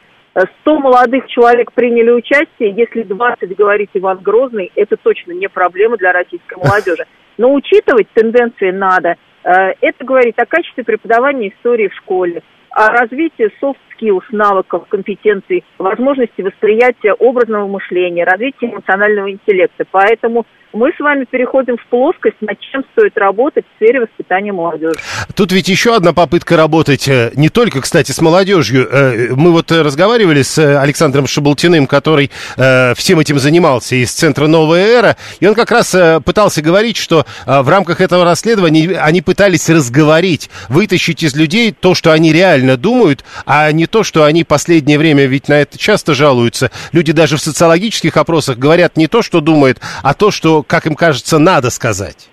[0.63, 6.13] 100 молодых человек приняли участие, если 20 говорит Иван Грозный, это точно не проблема для
[6.13, 7.05] российской молодежи.
[7.39, 9.17] Но учитывать тенденции надо.
[9.45, 12.43] Э, это говорит о качестве преподавания истории в школе,
[12.75, 19.85] о развитии soft skills, навыков, компетенций, возможности восприятия образного мышления, развития эмоционального интеллекта.
[19.91, 24.99] Поэтому мы с вами переходим в плоскость, над чем стоит работать в сфере воспитания молодежи.
[25.35, 28.89] Тут ведь еще одна попытка работать, э, не только, кстати, с молодежью.
[28.91, 34.85] Э, мы вот разговаривали с Александром Шабалтиным, который э, всем этим занимался из Центра «Новая
[34.87, 40.51] эра», и он как раз пытался говорить, что в рамках этого расследования они пытались разговорить,
[40.69, 45.27] вытащить из людей то, что они реально думают, а не то, что они последнее время
[45.27, 46.71] ведь на это часто жалуются.
[46.93, 50.95] Люди даже в социологических опросах говорят не то, что думают, а то, что как им
[50.95, 52.31] кажется, надо сказать?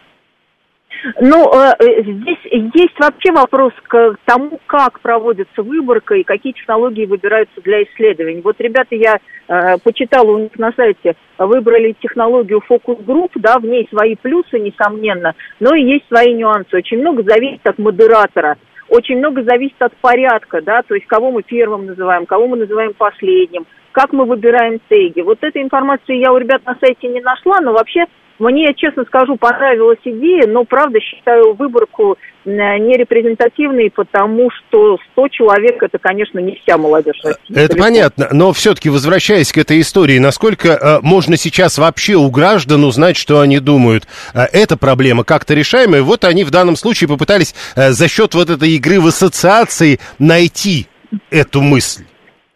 [1.19, 7.59] Ну, э, здесь есть вообще вопрос к тому, как проводится выборка и какие технологии выбираются
[7.61, 8.41] для исследований.
[8.41, 9.17] Вот, ребята, я
[9.47, 15.33] э, почитала у них на сайте, выбрали технологию фокус-групп, да, в ней свои плюсы, несомненно,
[15.59, 16.77] но и есть свои нюансы.
[16.77, 21.41] Очень много зависит от модератора, очень много зависит от порядка, да, то есть кого мы
[21.41, 25.21] первым называем, кого мы называем последним, как мы выбираем теги.
[25.21, 28.05] Вот этой информации я у ребят на сайте не нашла, но вообще
[28.41, 35.75] мне, честно скажу, понравилась идея, но, правда, считаю выборку э, нерепрезентативной, потому что 100 человек–
[35.83, 37.55] это, конечно, не вся молодежь России.
[37.55, 42.83] Это понятно, но все-таки, возвращаясь к этой истории, насколько э, можно сейчас вообще у граждан
[42.83, 44.07] узнать, что они думают?
[44.33, 46.01] Э, эта проблема как-то решаемая.
[46.01, 50.87] Вот они в данном случае попытались э, за счет вот этой игры в ассоциации найти
[51.29, 52.05] эту мысль.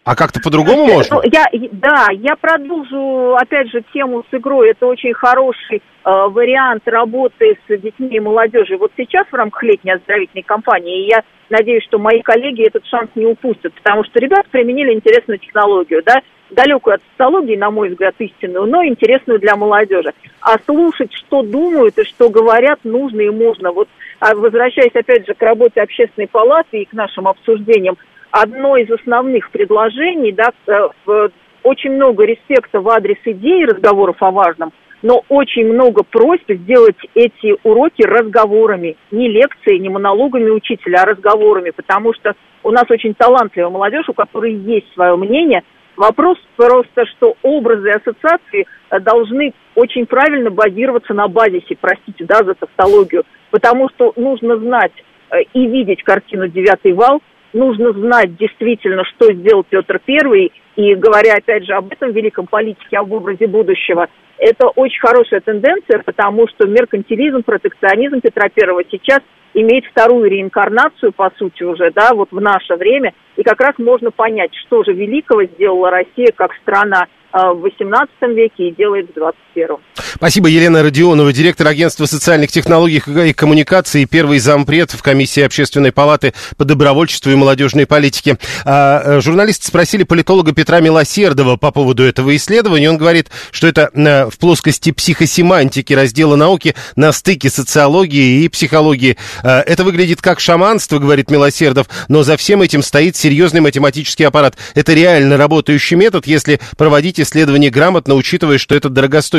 [0.05, 1.19] А как-то по-другому можно?
[1.23, 4.69] Я, да, я продолжу, опять же, тему с игрой.
[4.69, 8.77] Это очень хороший э, вариант работы с детьми и молодежью.
[8.77, 13.09] Вот сейчас в рамках летней оздоровительной кампании, и я надеюсь, что мои коллеги этот шанс
[13.15, 18.13] не упустят, потому что ребята применили интересную технологию, да, далекую от социологии, на мой взгляд,
[18.19, 20.13] истинную, но интересную для молодежи.
[20.39, 23.71] А слушать, что думают и что говорят, нужно и можно.
[23.71, 23.89] Вот
[24.19, 27.97] а возвращаясь опять же к работе общественной палаты и к нашим обсуждениям,
[28.31, 31.29] одно из основных предложений, да, э,
[31.63, 34.71] очень много респекта в адрес идей разговоров о важном,
[35.01, 41.71] но очень много просьб сделать эти уроки разговорами, не лекцией, не монологами учителя, а разговорами,
[41.71, 45.63] потому что у нас очень талантливая молодежь, у которой есть свое мнение,
[45.97, 52.43] Вопрос просто, что образы и ассоциации э, должны очень правильно базироваться на базисе, простите, да,
[52.43, 54.91] за тавтологию, потому что нужно знать
[55.31, 57.21] э, и видеть картину «Девятый вал»,
[57.55, 62.97] нужно знать действительно, что сделал Петр Первый, и говоря опять же об этом великом политике,
[62.97, 69.21] об образе будущего, это очень хорошая тенденция, потому что меркантилизм, протекционизм Петра Первого сейчас
[69.53, 74.11] имеет вторую реинкарнацию, по сути, уже, да, вот в наше время, и как раз можно
[74.11, 79.13] понять, что же великого сделала Россия как страна а, в XVIII веке и делает в
[79.55, 79.79] XXI.
[80.15, 86.33] Спасибо, Елена Родионова, директор агентства социальных технологий и коммуникаций, первый зампред в комиссии Общественной палаты
[86.57, 88.37] по добровольчеству и молодежной политике.
[88.65, 92.89] А, э, журналисты спросили политолога Петра Милосердова по поводу этого исследования.
[92.89, 99.17] Он говорит, что это э, в плоскости психосемантики раздела науки на стыке социологии и психологии.
[99.43, 104.57] А, это выглядит как шаманство, говорит Милосердов, но за всем этим стоит серьезный математический аппарат.
[104.73, 108.89] Это реально работающий метод, если проводить исследование грамотно, учитывая, что это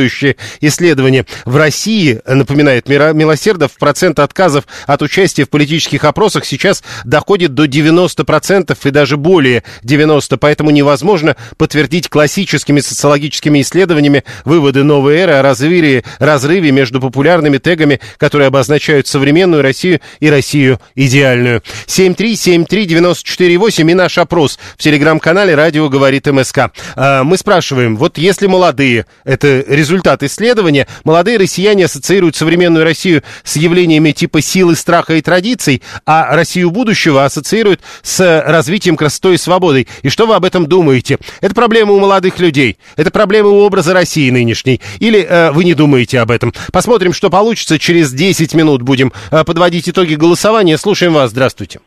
[0.07, 1.27] дорогостоящее исследование.
[1.45, 8.77] В России, напоминает Милосердов, процент отказов от участия в политических опросах сейчас доходит до 90%
[8.85, 16.05] и даже более 90%, поэтому невозможно подтвердить классическими социологическими исследованиями выводы новой эры о разрыве,
[16.19, 21.63] разрыве между популярными тегами, которые обозначают современную Россию и Россию идеальную.
[21.87, 26.71] 7373948 и наш опрос в телеграм-канале «Радио говорит МСК».
[26.95, 33.57] А, мы спрашиваем, вот если молодые, это результат исследования, молодые россияне ассоциируют современную Россию с
[33.57, 39.89] явлениями типа силы, страха и традиций, а Россию будущего ассоциируют с развитием красотой и свободой.
[40.03, 41.19] И что вы об этом думаете?
[41.41, 44.81] Это проблема у молодых людей, это проблема у образа России нынешней.
[45.01, 46.53] Или э, вы не думаете об этом?
[46.73, 47.79] Посмотрим, что получится.
[47.79, 50.77] Через 10 минут будем э, подводить итоги голосования.
[50.77, 51.31] Слушаем вас.
[51.31, 51.81] Здравствуйте.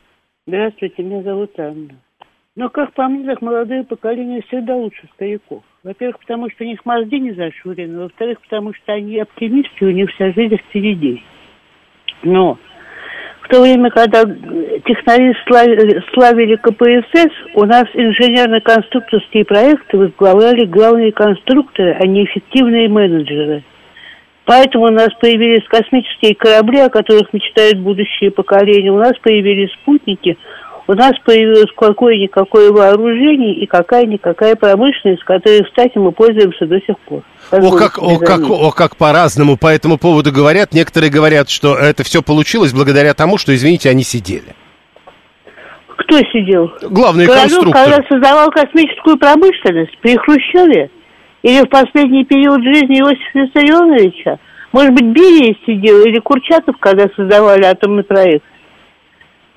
[0.47, 1.95] Здравствуйте, меня зовут Анна.
[2.55, 5.63] Но, как по мне, так молодое поколение всегда лучше стариков.
[5.81, 8.01] Во-первых, потому что у них мозги не зашурены.
[8.01, 11.23] Во-вторых, потому что они оптимисты, у них вся жизнь впереди.
[12.23, 12.57] Но
[13.41, 15.33] в то время, когда технари
[16.13, 23.63] славили КПСС, у нас инженерно-конструкторские проекты возглавляли главные конструкторы, а не эффективные менеджеры.
[24.43, 28.91] Поэтому у нас появились космические корабли, о которых мечтают будущие поколения.
[28.91, 30.37] У нас появились спутники–
[30.89, 37.21] у нас появилось какое-никакое вооружение и какая-никакая промышленность, которой, кстати, мы пользуемся до сих пор.
[37.51, 40.73] О как, о, как, о, как по-разному по этому поводу говорят.
[40.73, 44.55] Некоторые говорят, что это все получилось благодаря тому, что, извините, они сидели.
[45.95, 46.71] Кто сидел?
[46.81, 47.71] Главный конструктор.
[47.71, 50.89] Когда создавал космическую промышленность при Хрущеве
[51.43, 54.39] или в последний период жизни Иосифа Виссарионовича?
[54.71, 58.43] Может быть, Берия сидел или Курчатов, когда создавали атомный проект?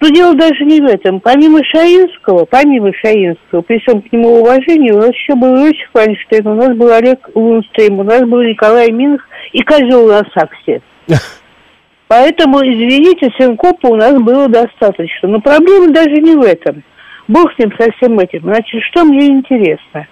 [0.03, 1.21] Но дело даже не в этом.
[1.21, 6.45] Помимо Шаинского, помимо Шаинского, при всем к нему уважении, у нас еще был Иосиф Файнштейн,
[6.45, 9.21] у нас был Олег Лунстрейм, у нас был Николай Минах
[9.53, 10.83] и козел на саксе.
[12.09, 15.29] Поэтому, извините, синкопа у нас было достаточно.
[15.29, 16.83] Но проблема даже не в этом.
[17.29, 18.41] Бог с ним со всем этим.
[18.41, 20.09] Значит, что мне интересно?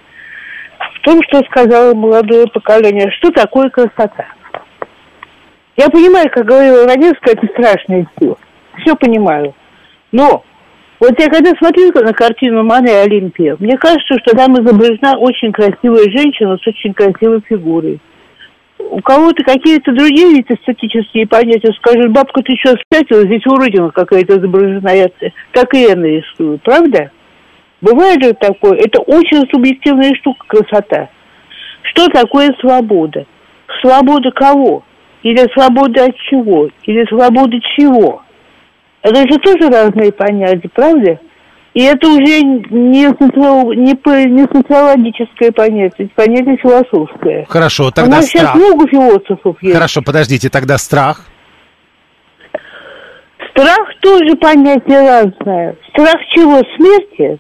[0.95, 4.27] В том, что сказала молодое поколение, что такое красота.
[5.77, 8.39] Я понимаю, как говорила Раневская, это страшная сила.
[8.79, 9.53] Все понимаю.
[10.13, 10.45] Но
[11.01, 16.05] вот я когда смотрю на картину Мане Олимпия, мне кажется, что там изображена очень красивая
[16.11, 18.01] женщина с очень красивой фигурой.
[18.79, 24.89] У кого-то какие-то другие эстетические понятия скажут, бабка, ты что, спятила, здесь уродина какая-то изображена,
[24.91, 25.09] я
[25.53, 27.11] так и я нарисую, правда?
[27.81, 31.09] Бывает же такое, это очень субъективная штука, красота.
[31.83, 33.25] Что такое свобода?
[33.81, 34.83] Свобода кого?
[35.23, 36.69] Или свобода от чего?
[36.85, 38.23] Или свобода чего?
[39.03, 41.19] Это же тоже разные понятия, правда?
[41.73, 43.93] И это уже не, социо, не,
[44.27, 47.47] не социологическое понятие, это понятие философское.
[47.49, 48.43] Хорошо, тогда У нас страх.
[48.43, 49.75] сейчас много философов есть.
[49.75, 51.27] Хорошо, подождите, тогда страх.
[53.53, 55.77] Страх тоже понятие разное.
[55.93, 56.61] Страх чего?
[56.77, 57.39] Смерти?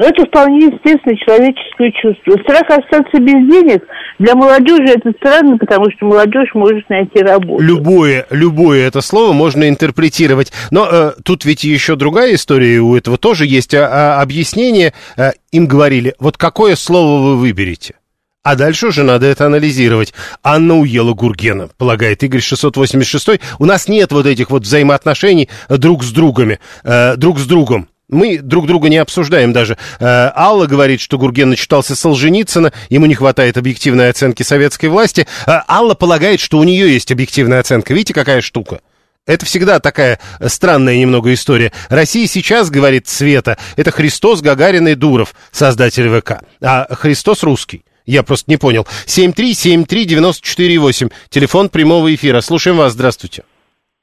[0.00, 2.32] Это вполне естественное человеческое чувство.
[2.42, 3.84] Страх остаться без денег
[4.18, 7.62] для молодежи это странно, потому что молодежь может найти работу.
[7.62, 10.52] Любое, любое это слово можно интерпретировать.
[10.70, 14.94] Но э, тут ведь еще другая история, у этого тоже есть а, а, объяснение.
[15.18, 17.96] Э, им говорили, вот какое слово вы выберете?
[18.42, 20.14] А дальше уже надо это анализировать.
[20.42, 23.38] Анна уела Гургена, полагает Игорь 686.
[23.58, 27.88] У нас нет вот этих вот взаимоотношений друг с другами, э, друг с другом.
[28.10, 29.78] Мы друг друга не обсуждаем даже.
[30.00, 35.28] Э, Алла говорит, что Гурген начитался Солженицына, ему не хватает объективной оценки советской власти.
[35.46, 37.94] Э, Алла полагает, что у нее есть объективная оценка.
[37.94, 38.80] Видите, какая штука?
[39.26, 41.72] Это всегда такая странная немного история.
[41.88, 46.42] Россия сейчас, говорит Света, это Христос, Гагарин и Дуров, создатель ВК.
[46.60, 47.84] А Христос русский.
[48.06, 48.88] Я просто не понял.
[49.06, 52.40] 7373948, телефон прямого эфира.
[52.40, 53.44] Слушаем вас, здравствуйте.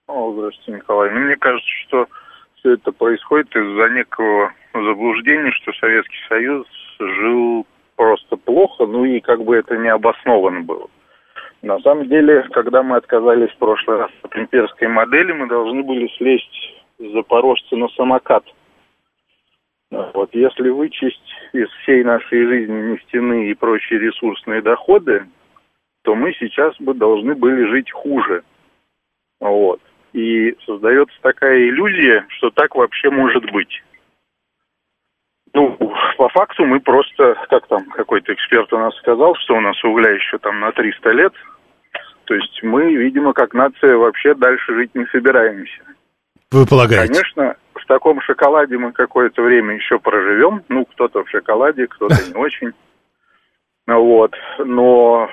[0.08, 1.12] О, здравствуйте, Николай.
[1.12, 2.06] Ну, мне кажется, что
[2.60, 6.68] все это происходит из-за некого заблуждения, что Советский Союз
[7.00, 10.88] жил просто плохо, ну и как бы это не обосновано было.
[11.62, 16.08] На самом деле, когда мы отказались в прошлый раз от имперской модели, мы должны были
[16.18, 18.44] слезть с запорожца на самокат.
[19.90, 25.26] Вот если вычесть из всей нашей жизни нефтяные и прочие ресурсные доходы,
[26.04, 28.44] то мы сейчас бы должны были жить хуже.
[29.40, 29.82] Вот.
[30.18, 33.84] И создается такая иллюзия, что так вообще может быть.
[35.54, 35.78] Ну,
[36.18, 40.10] по факту мы просто, как там какой-то эксперт у нас сказал, что у нас угля
[40.10, 41.34] еще там на 300 лет.
[42.24, 45.84] То есть мы, видимо, как нация вообще дальше жить не собираемся.
[46.52, 47.14] Вы полагаете?
[47.14, 50.64] Конечно, в таком шоколаде мы какое-то время еще проживем.
[50.68, 52.72] Ну, кто-то в шоколаде, кто-то не очень.
[53.90, 54.34] Вот.
[54.58, 55.30] Но,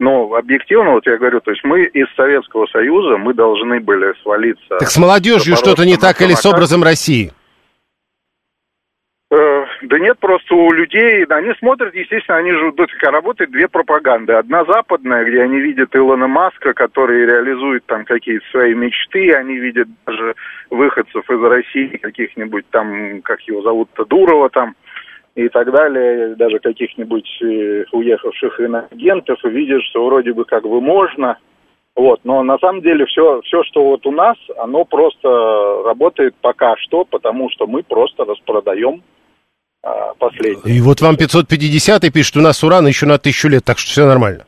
[0.00, 4.78] но объективно, вот я говорю, то есть мы из Советского Союза, мы должны были свалиться...
[4.78, 7.32] Так с молодежью что-то не так или с образом России?
[9.30, 12.72] Э, да нет, просто у людей, они смотрят, естественно, они же,
[13.02, 14.32] работают две пропаганды.
[14.32, 19.88] Одна западная, где они видят Илона Маска, который реализует там какие-то свои мечты, они видят
[20.06, 20.34] даже
[20.70, 24.74] выходцев из России, каких-нибудь там, как его зовут-то, Дурова там,
[25.34, 30.80] и так далее, даже каких-нибудь э, уехавших инагентов, и видят, что вроде бы как бы
[30.80, 31.38] можно,
[31.96, 36.76] вот, но на самом деле все, все, что вот у нас, оно просто работает пока
[36.76, 39.02] что, потому что мы просто распродаем
[39.82, 40.78] а, последний.
[40.78, 43.90] И вот вам 550 и пишет, у нас уран еще на тысячу лет, так что
[43.90, 44.46] все нормально.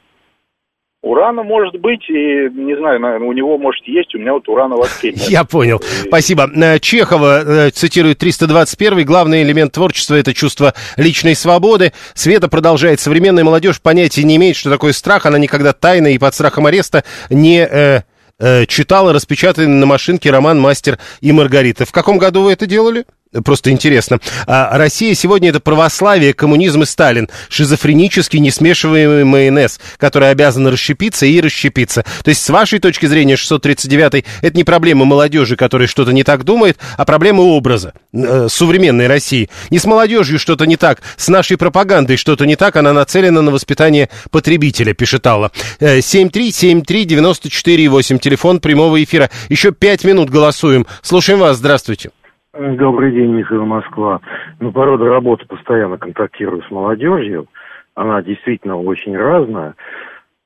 [1.03, 5.11] Урана может быть, и не знаю, у него может есть, у меня вот урана вообще
[5.11, 5.23] нет.
[5.29, 5.79] Я понял.
[5.79, 6.07] И...
[6.07, 6.49] Спасибо.
[6.55, 11.93] Э, Чехова э, цитирует 321 главный элемент творчества– это чувство личной свободы.
[12.15, 13.01] Света продолжает.
[13.01, 15.27] Современная молодежь понятия не имеет, что такое страх.
[15.27, 18.03] Она никогда тайно и под страхом ареста не э,
[18.39, 21.85] э, читала распечатанный на машинке роман «Мастер и Маргарита».
[21.85, 23.07] В каком году вы это делали?
[23.45, 24.19] Просто интересно.
[24.47, 27.31] А Россия сегодня это православие, коммунизм и Сталин.
[27.49, 32.05] Шизофренический несмешиваемый майонез, который обязан расщепиться и расщепиться.
[32.25, 36.45] То есть, с вашей точки зрения, 639 это не проблема молодежи, которая что-то не так
[36.45, 39.49] думает, а проблема образа э, современной России.
[39.71, 43.51] Не с молодежью что-то не так, с нашей пропагандой что-то не так, она нацелена на
[43.51, 45.53] воспитание потребителя, пишет Алла.
[45.81, 49.31] 7373948, э, телефон прямого эфира.
[49.49, 50.87] Еще пять минут голосуем.
[51.03, 52.11] Слушаем вас, здравствуйте.
[52.55, 54.21] Добрый день, Михаил Москва.
[54.61, 57.47] Ну, по роду работы постоянно контактирую с молодежью.
[57.95, 59.75] Она действительно очень разная.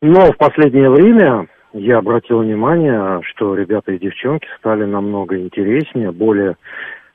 [0.01, 6.55] Но в последнее время я обратил внимание, что ребята и девчонки стали намного интереснее, более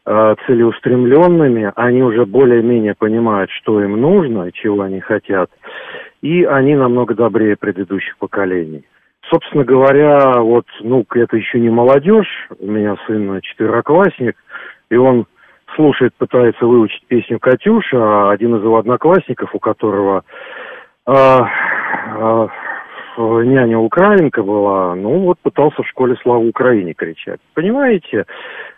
[0.06, 1.72] э, целеустремленными.
[1.78, 5.50] Они уже более-менее понимают, что им нужно, чего они хотят.
[6.22, 8.84] И они намного добрее предыдущих поколений.
[9.30, 12.50] Собственно говоря, вот, ну, это еще не молодежь.
[12.60, 14.36] У меня сын четвероклассник–
[14.92, 15.26] и он
[15.76, 20.24] слушает, пытается выучить песню «Катюша», а один из его одноклассников, у которого
[21.08, 22.48] э, э,
[23.18, 27.40] няня украинка была, ну вот пытался в школе «Слава Украине» кричать.
[27.54, 28.26] Понимаете,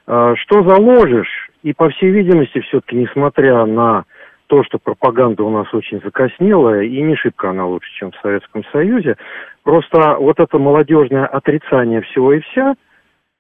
[0.08, 4.04] э, что заложишь, и по всей видимости все-таки, несмотря на
[4.46, 8.64] то, что пропаганда у нас очень закоснелая, и не шибко она лучше, чем в Советском
[8.72, 9.18] Союзе,
[9.64, 12.76] просто вот это молодежное отрицание всего и вся–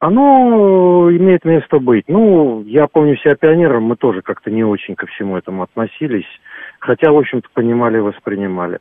[0.03, 2.09] оно имеет место быть.
[2.09, 6.27] Ну, я помню себя пионером, мы тоже как-то не очень ко всему этому относились,
[6.79, 8.79] хотя, в общем-то, понимали и воспринимали.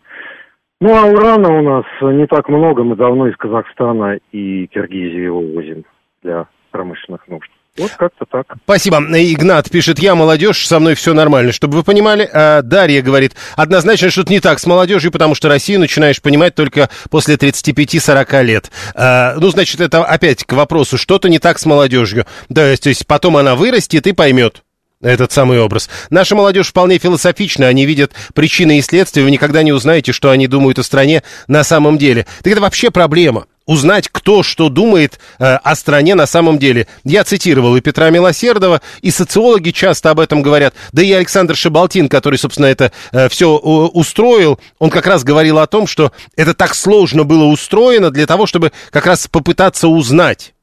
[0.81, 5.41] Ну, а урана у нас не так много, мы давно из Казахстана и Киргизии его
[5.41, 5.85] возим
[6.25, 7.51] для промышленных нужд.
[7.79, 8.47] Вот как-то так.
[8.65, 8.99] Спасибо.
[8.99, 11.53] Игнат пишет, я молодежь, со мной все нормально.
[11.53, 15.81] Чтобы вы понимали, а Дарья говорит, однозначно что-то не так с молодежью, потому что Россию
[15.81, 18.71] начинаешь понимать только после 35-40 лет.
[18.95, 22.27] А, ну, значит, это опять к вопросу, что-то не так с молодежью.
[22.51, 24.63] Да, то есть потом она вырастет и поймет
[25.01, 25.89] этот самый образ.
[26.11, 30.47] Наша молодежь вполне философична, они видят причины и следствия, вы никогда не узнаете, что они
[30.47, 32.27] думают о стране на самом деле.
[32.43, 36.87] Так это вообще проблема узнать, кто что думает э, о стране на самом деле.
[37.05, 42.09] Я цитировал и Петра Милосердова, и социологи часто об этом говорят, да и Александр Шабалтин,
[42.09, 46.75] который, собственно, это э, все устроил, он как раз говорил о том, что это так
[46.75, 50.55] сложно было устроено для того, чтобы как раз попытаться узнать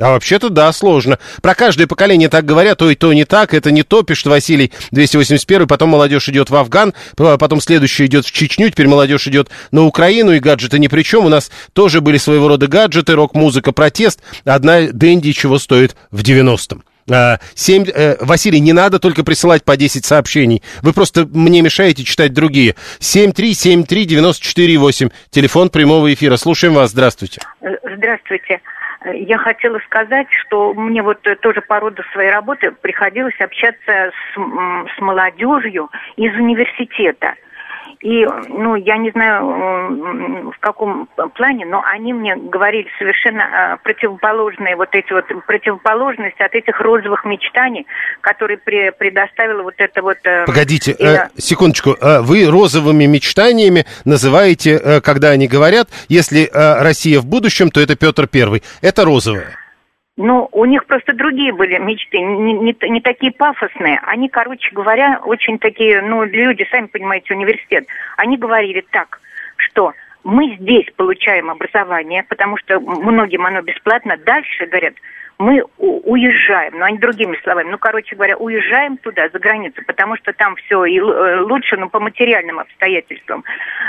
[0.00, 1.18] А вообще-то да, сложно.
[1.42, 4.72] Про каждое поколение так говорят, то и то не так, это не то, пишет Василий
[4.90, 9.82] 281, потом молодежь идет в Афган, потом следующая идет в Чечню, теперь молодежь идет на
[9.82, 11.26] Украину, и гаджеты ни при чем.
[11.26, 14.22] У нас тоже были своего рода гаджеты, рок-музыка, протест.
[14.44, 16.82] Одна Дэнди чего стоит в 90-м.
[17.54, 20.62] 7, э, Василий, не надо только присылать по 10 сообщений.
[20.82, 22.76] Вы просто мне мешаете читать другие.
[23.00, 26.36] 7373948, телефон прямого эфира.
[26.36, 27.40] Слушаем вас, здравствуйте.
[27.60, 28.60] Здравствуйте.
[29.14, 35.00] Я хотела сказать, что мне вот тоже по роду своей работы приходилось общаться с, с
[35.00, 37.34] молодежью из университета.
[38.02, 44.74] И, ну, я не знаю в каком плане, но они мне говорили совершенно а, противоположные,
[44.74, 47.86] вот эти вот противоположности от этих розовых мечтаний,
[48.20, 50.18] которые при, предоставила вот это вот...
[50.24, 56.50] Э, Погодите, и, э, секундочку, э, вы розовыми мечтаниями называете, э, когда они говорят, если
[56.52, 58.62] Россия в будущем, то это Петр Первый.
[58.80, 59.61] Это розовое.
[60.18, 63.98] Ну, у них просто другие были мечты, не, не, не такие пафосные.
[64.02, 67.86] Они, короче говоря, очень такие, ну, люди, сами понимаете, университет.
[68.18, 69.20] Они говорили так,
[69.56, 74.18] что мы здесь получаем образование, потому что многим оно бесплатно.
[74.18, 74.94] Дальше, говорят,
[75.42, 80.32] мы уезжаем, ну, они другими словами, ну, короче говоря, уезжаем туда, за границу, потому что
[80.32, 83.42] там все и э, лучше, но по материальным обстоятельствам.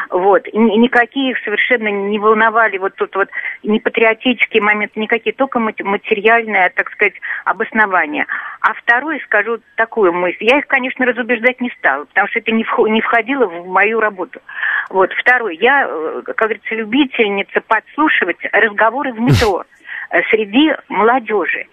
[0.09, 0.47] Вот.
[0.47, 3.29] И никакие их совершенно не волновали вот тут вот
[3.61, 7.13] не патриотические моменты, никакие, только материальное, так сказать,
[7.45, 8.25] обоснование.
[8.61, 13.01] А второе, скажу такую мысль, я их, конечно, разубеждать не стала, потому что это не
[13.01, 14.41] входило в мою работу.
[14.89, 15.13] Вот.
[15.13, 19.65] Второе, я, э, как говорится, любительница подслушивать разговоры в метро.
[20.13, 21.65] Э, среди молодежи.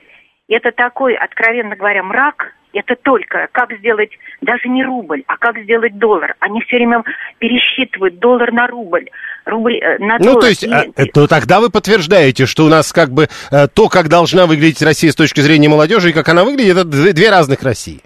[0.48, 4.10] Это такой, откровенно говоря, мрак, это только как сделать
[4.40, 6.34] даже не рубль, а как сделать доллар.
[6.40, 7.04] Они все время
[7.38, 9.10] пересчитывают доллар на рубль,
[9.44, 10.34] рубль э, на ну, доллар.
[10.36, 10.72] Ну, то есть, и...
[10.72, 14.80] а, то тогда вы подтверждаете, что у нас как бы э, то, как должна выглядеть
[14.80, 18.00] Россия с точки зрения молодежи, и как она выглядит, это две разных России.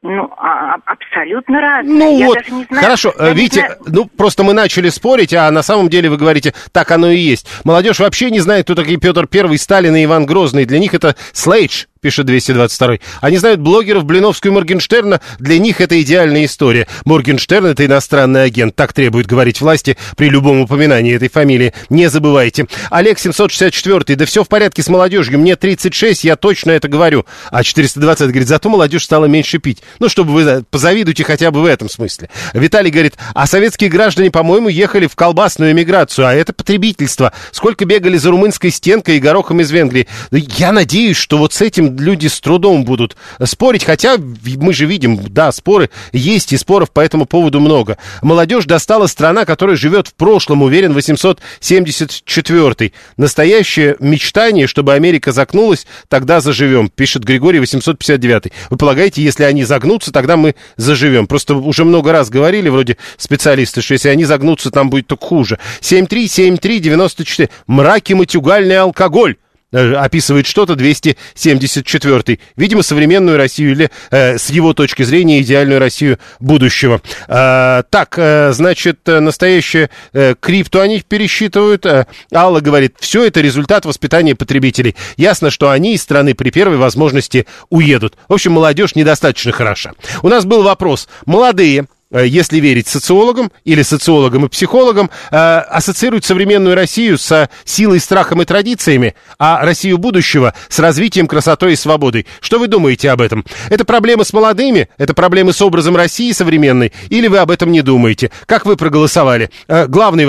[0.00, 1.98] Ну, а, а, абсолютно разные.
[1.98, 3.78] Ну я вот, даже не знаю, хорошо, видите, знаю...
[3.86, 7.48] ну просто мы начали спорить, а на самом деле вы говорите, так оно и есть.
[7.64, 10.66] Молодежь вообще не знает, кто такие Петр Первый, Сталин и Иван Грозный.
[10.66, 12.98] Для них это Слейдж, пишет 222.
[13.20, 16.86] Они знают блогеров Блиновскую и Моргенштерна, для них это идеальная история.
[17.04, 21.74] Моргенштерн— это иностранный агент, так требует говорить власти при любом упоминании этой фамилии.
[21.90, 22.66] Не забывайте.
[22.90, 27.26] Олег 764, да все в порядке с молодежью, мне 36, я точно это говорю.
[27.50, 29.82] А 420 говорит, зато молодежь стала меньше пить.
[29.98, 32.28] Ну, чтобы вы позавидуйте хотя бы в этом смысле.
[32.54, 37.32] Виталий говорит, а советские граждане, по-моему, ехали в колбасную эмиграцию, а это потребительство.
[37.52, 40.06] Сколько бегали за румынской стенкой и горохом из Венгрии.
[40.30, 45.20] Я надеюсь, что вот с этим люди с трудом будут спорить, хотя мы же видим,
[45.28, 47.98] да, споры есть, и споров по этому поводу много.
[48.22, 56.40] Молодежь достала страна, которая живет в прошлом, уверен, 874 Настоящее мечтание, чтобы Америка загнулась, тогда
[56.40, 61.26] заживем, пишет Григорий 859 Вы полагаете, если они загнутся, тогда мы заживем?
[61.26, 65.58] Просто уже много раз говорили, вроде специалисты, что если они загнутся, там будет только хуже.
[65.80, 69.36] 737394 Мраки, матюгальный алкоголь
[69.72, 77.02] описывает что-то 274 Видимо, современную Россию или, э, с его точки зрения, идеальную Россию будущего.
[77.28, 81.84] Э, так, э, значит, настоящее э, крипту они пересчитывают.
[81.86, 84.96] Э, Алла говорит, все это результат воспитания потребителей.
[85.16, 88.16] Ясно, что они из страны при первой возможности уедут.
[88.28, 89.92] В общем, молодежь недостаточно хороша.
[90.22, 91.08] У нас был вопрос.
[91.26, 98.00] Молодые, Э, если верить социологам или социологам и психологам, э, ассоциируют современную Россию с силой,
[98.00, 102.26] страхом и традициями, а Россию будущего с развитием, красотой и свободой.
[102.40, 103.44] Что вы думаете об этом?
[103.68, 104.88] Это проблемы с молодыми?
[104.96, 106.94] Это проблемы с образом России современной?
[107.10, 108.30] Или вы об этом не думаете?
[108.46, 109.50] Как вы проголосовали?
[109.66, 110.26] Э, главный,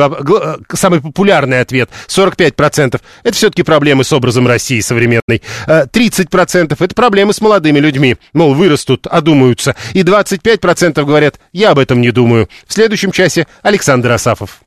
[0.74, 3.00] самый популярный ответ 45%.
[3.24, 5.42] Это все-таки проблемы с образом России современной.
[5.66, 8.18] 30% это проблемы с молодыми людьми.
[8.34, 9.78] Мол, вырастут, одумаются.
[9.94, 11.40] И 25% говорят,
[11.72, 12.50] об этом не думаю.
[12.68, 14.62] В следующем часе Александр Асафов.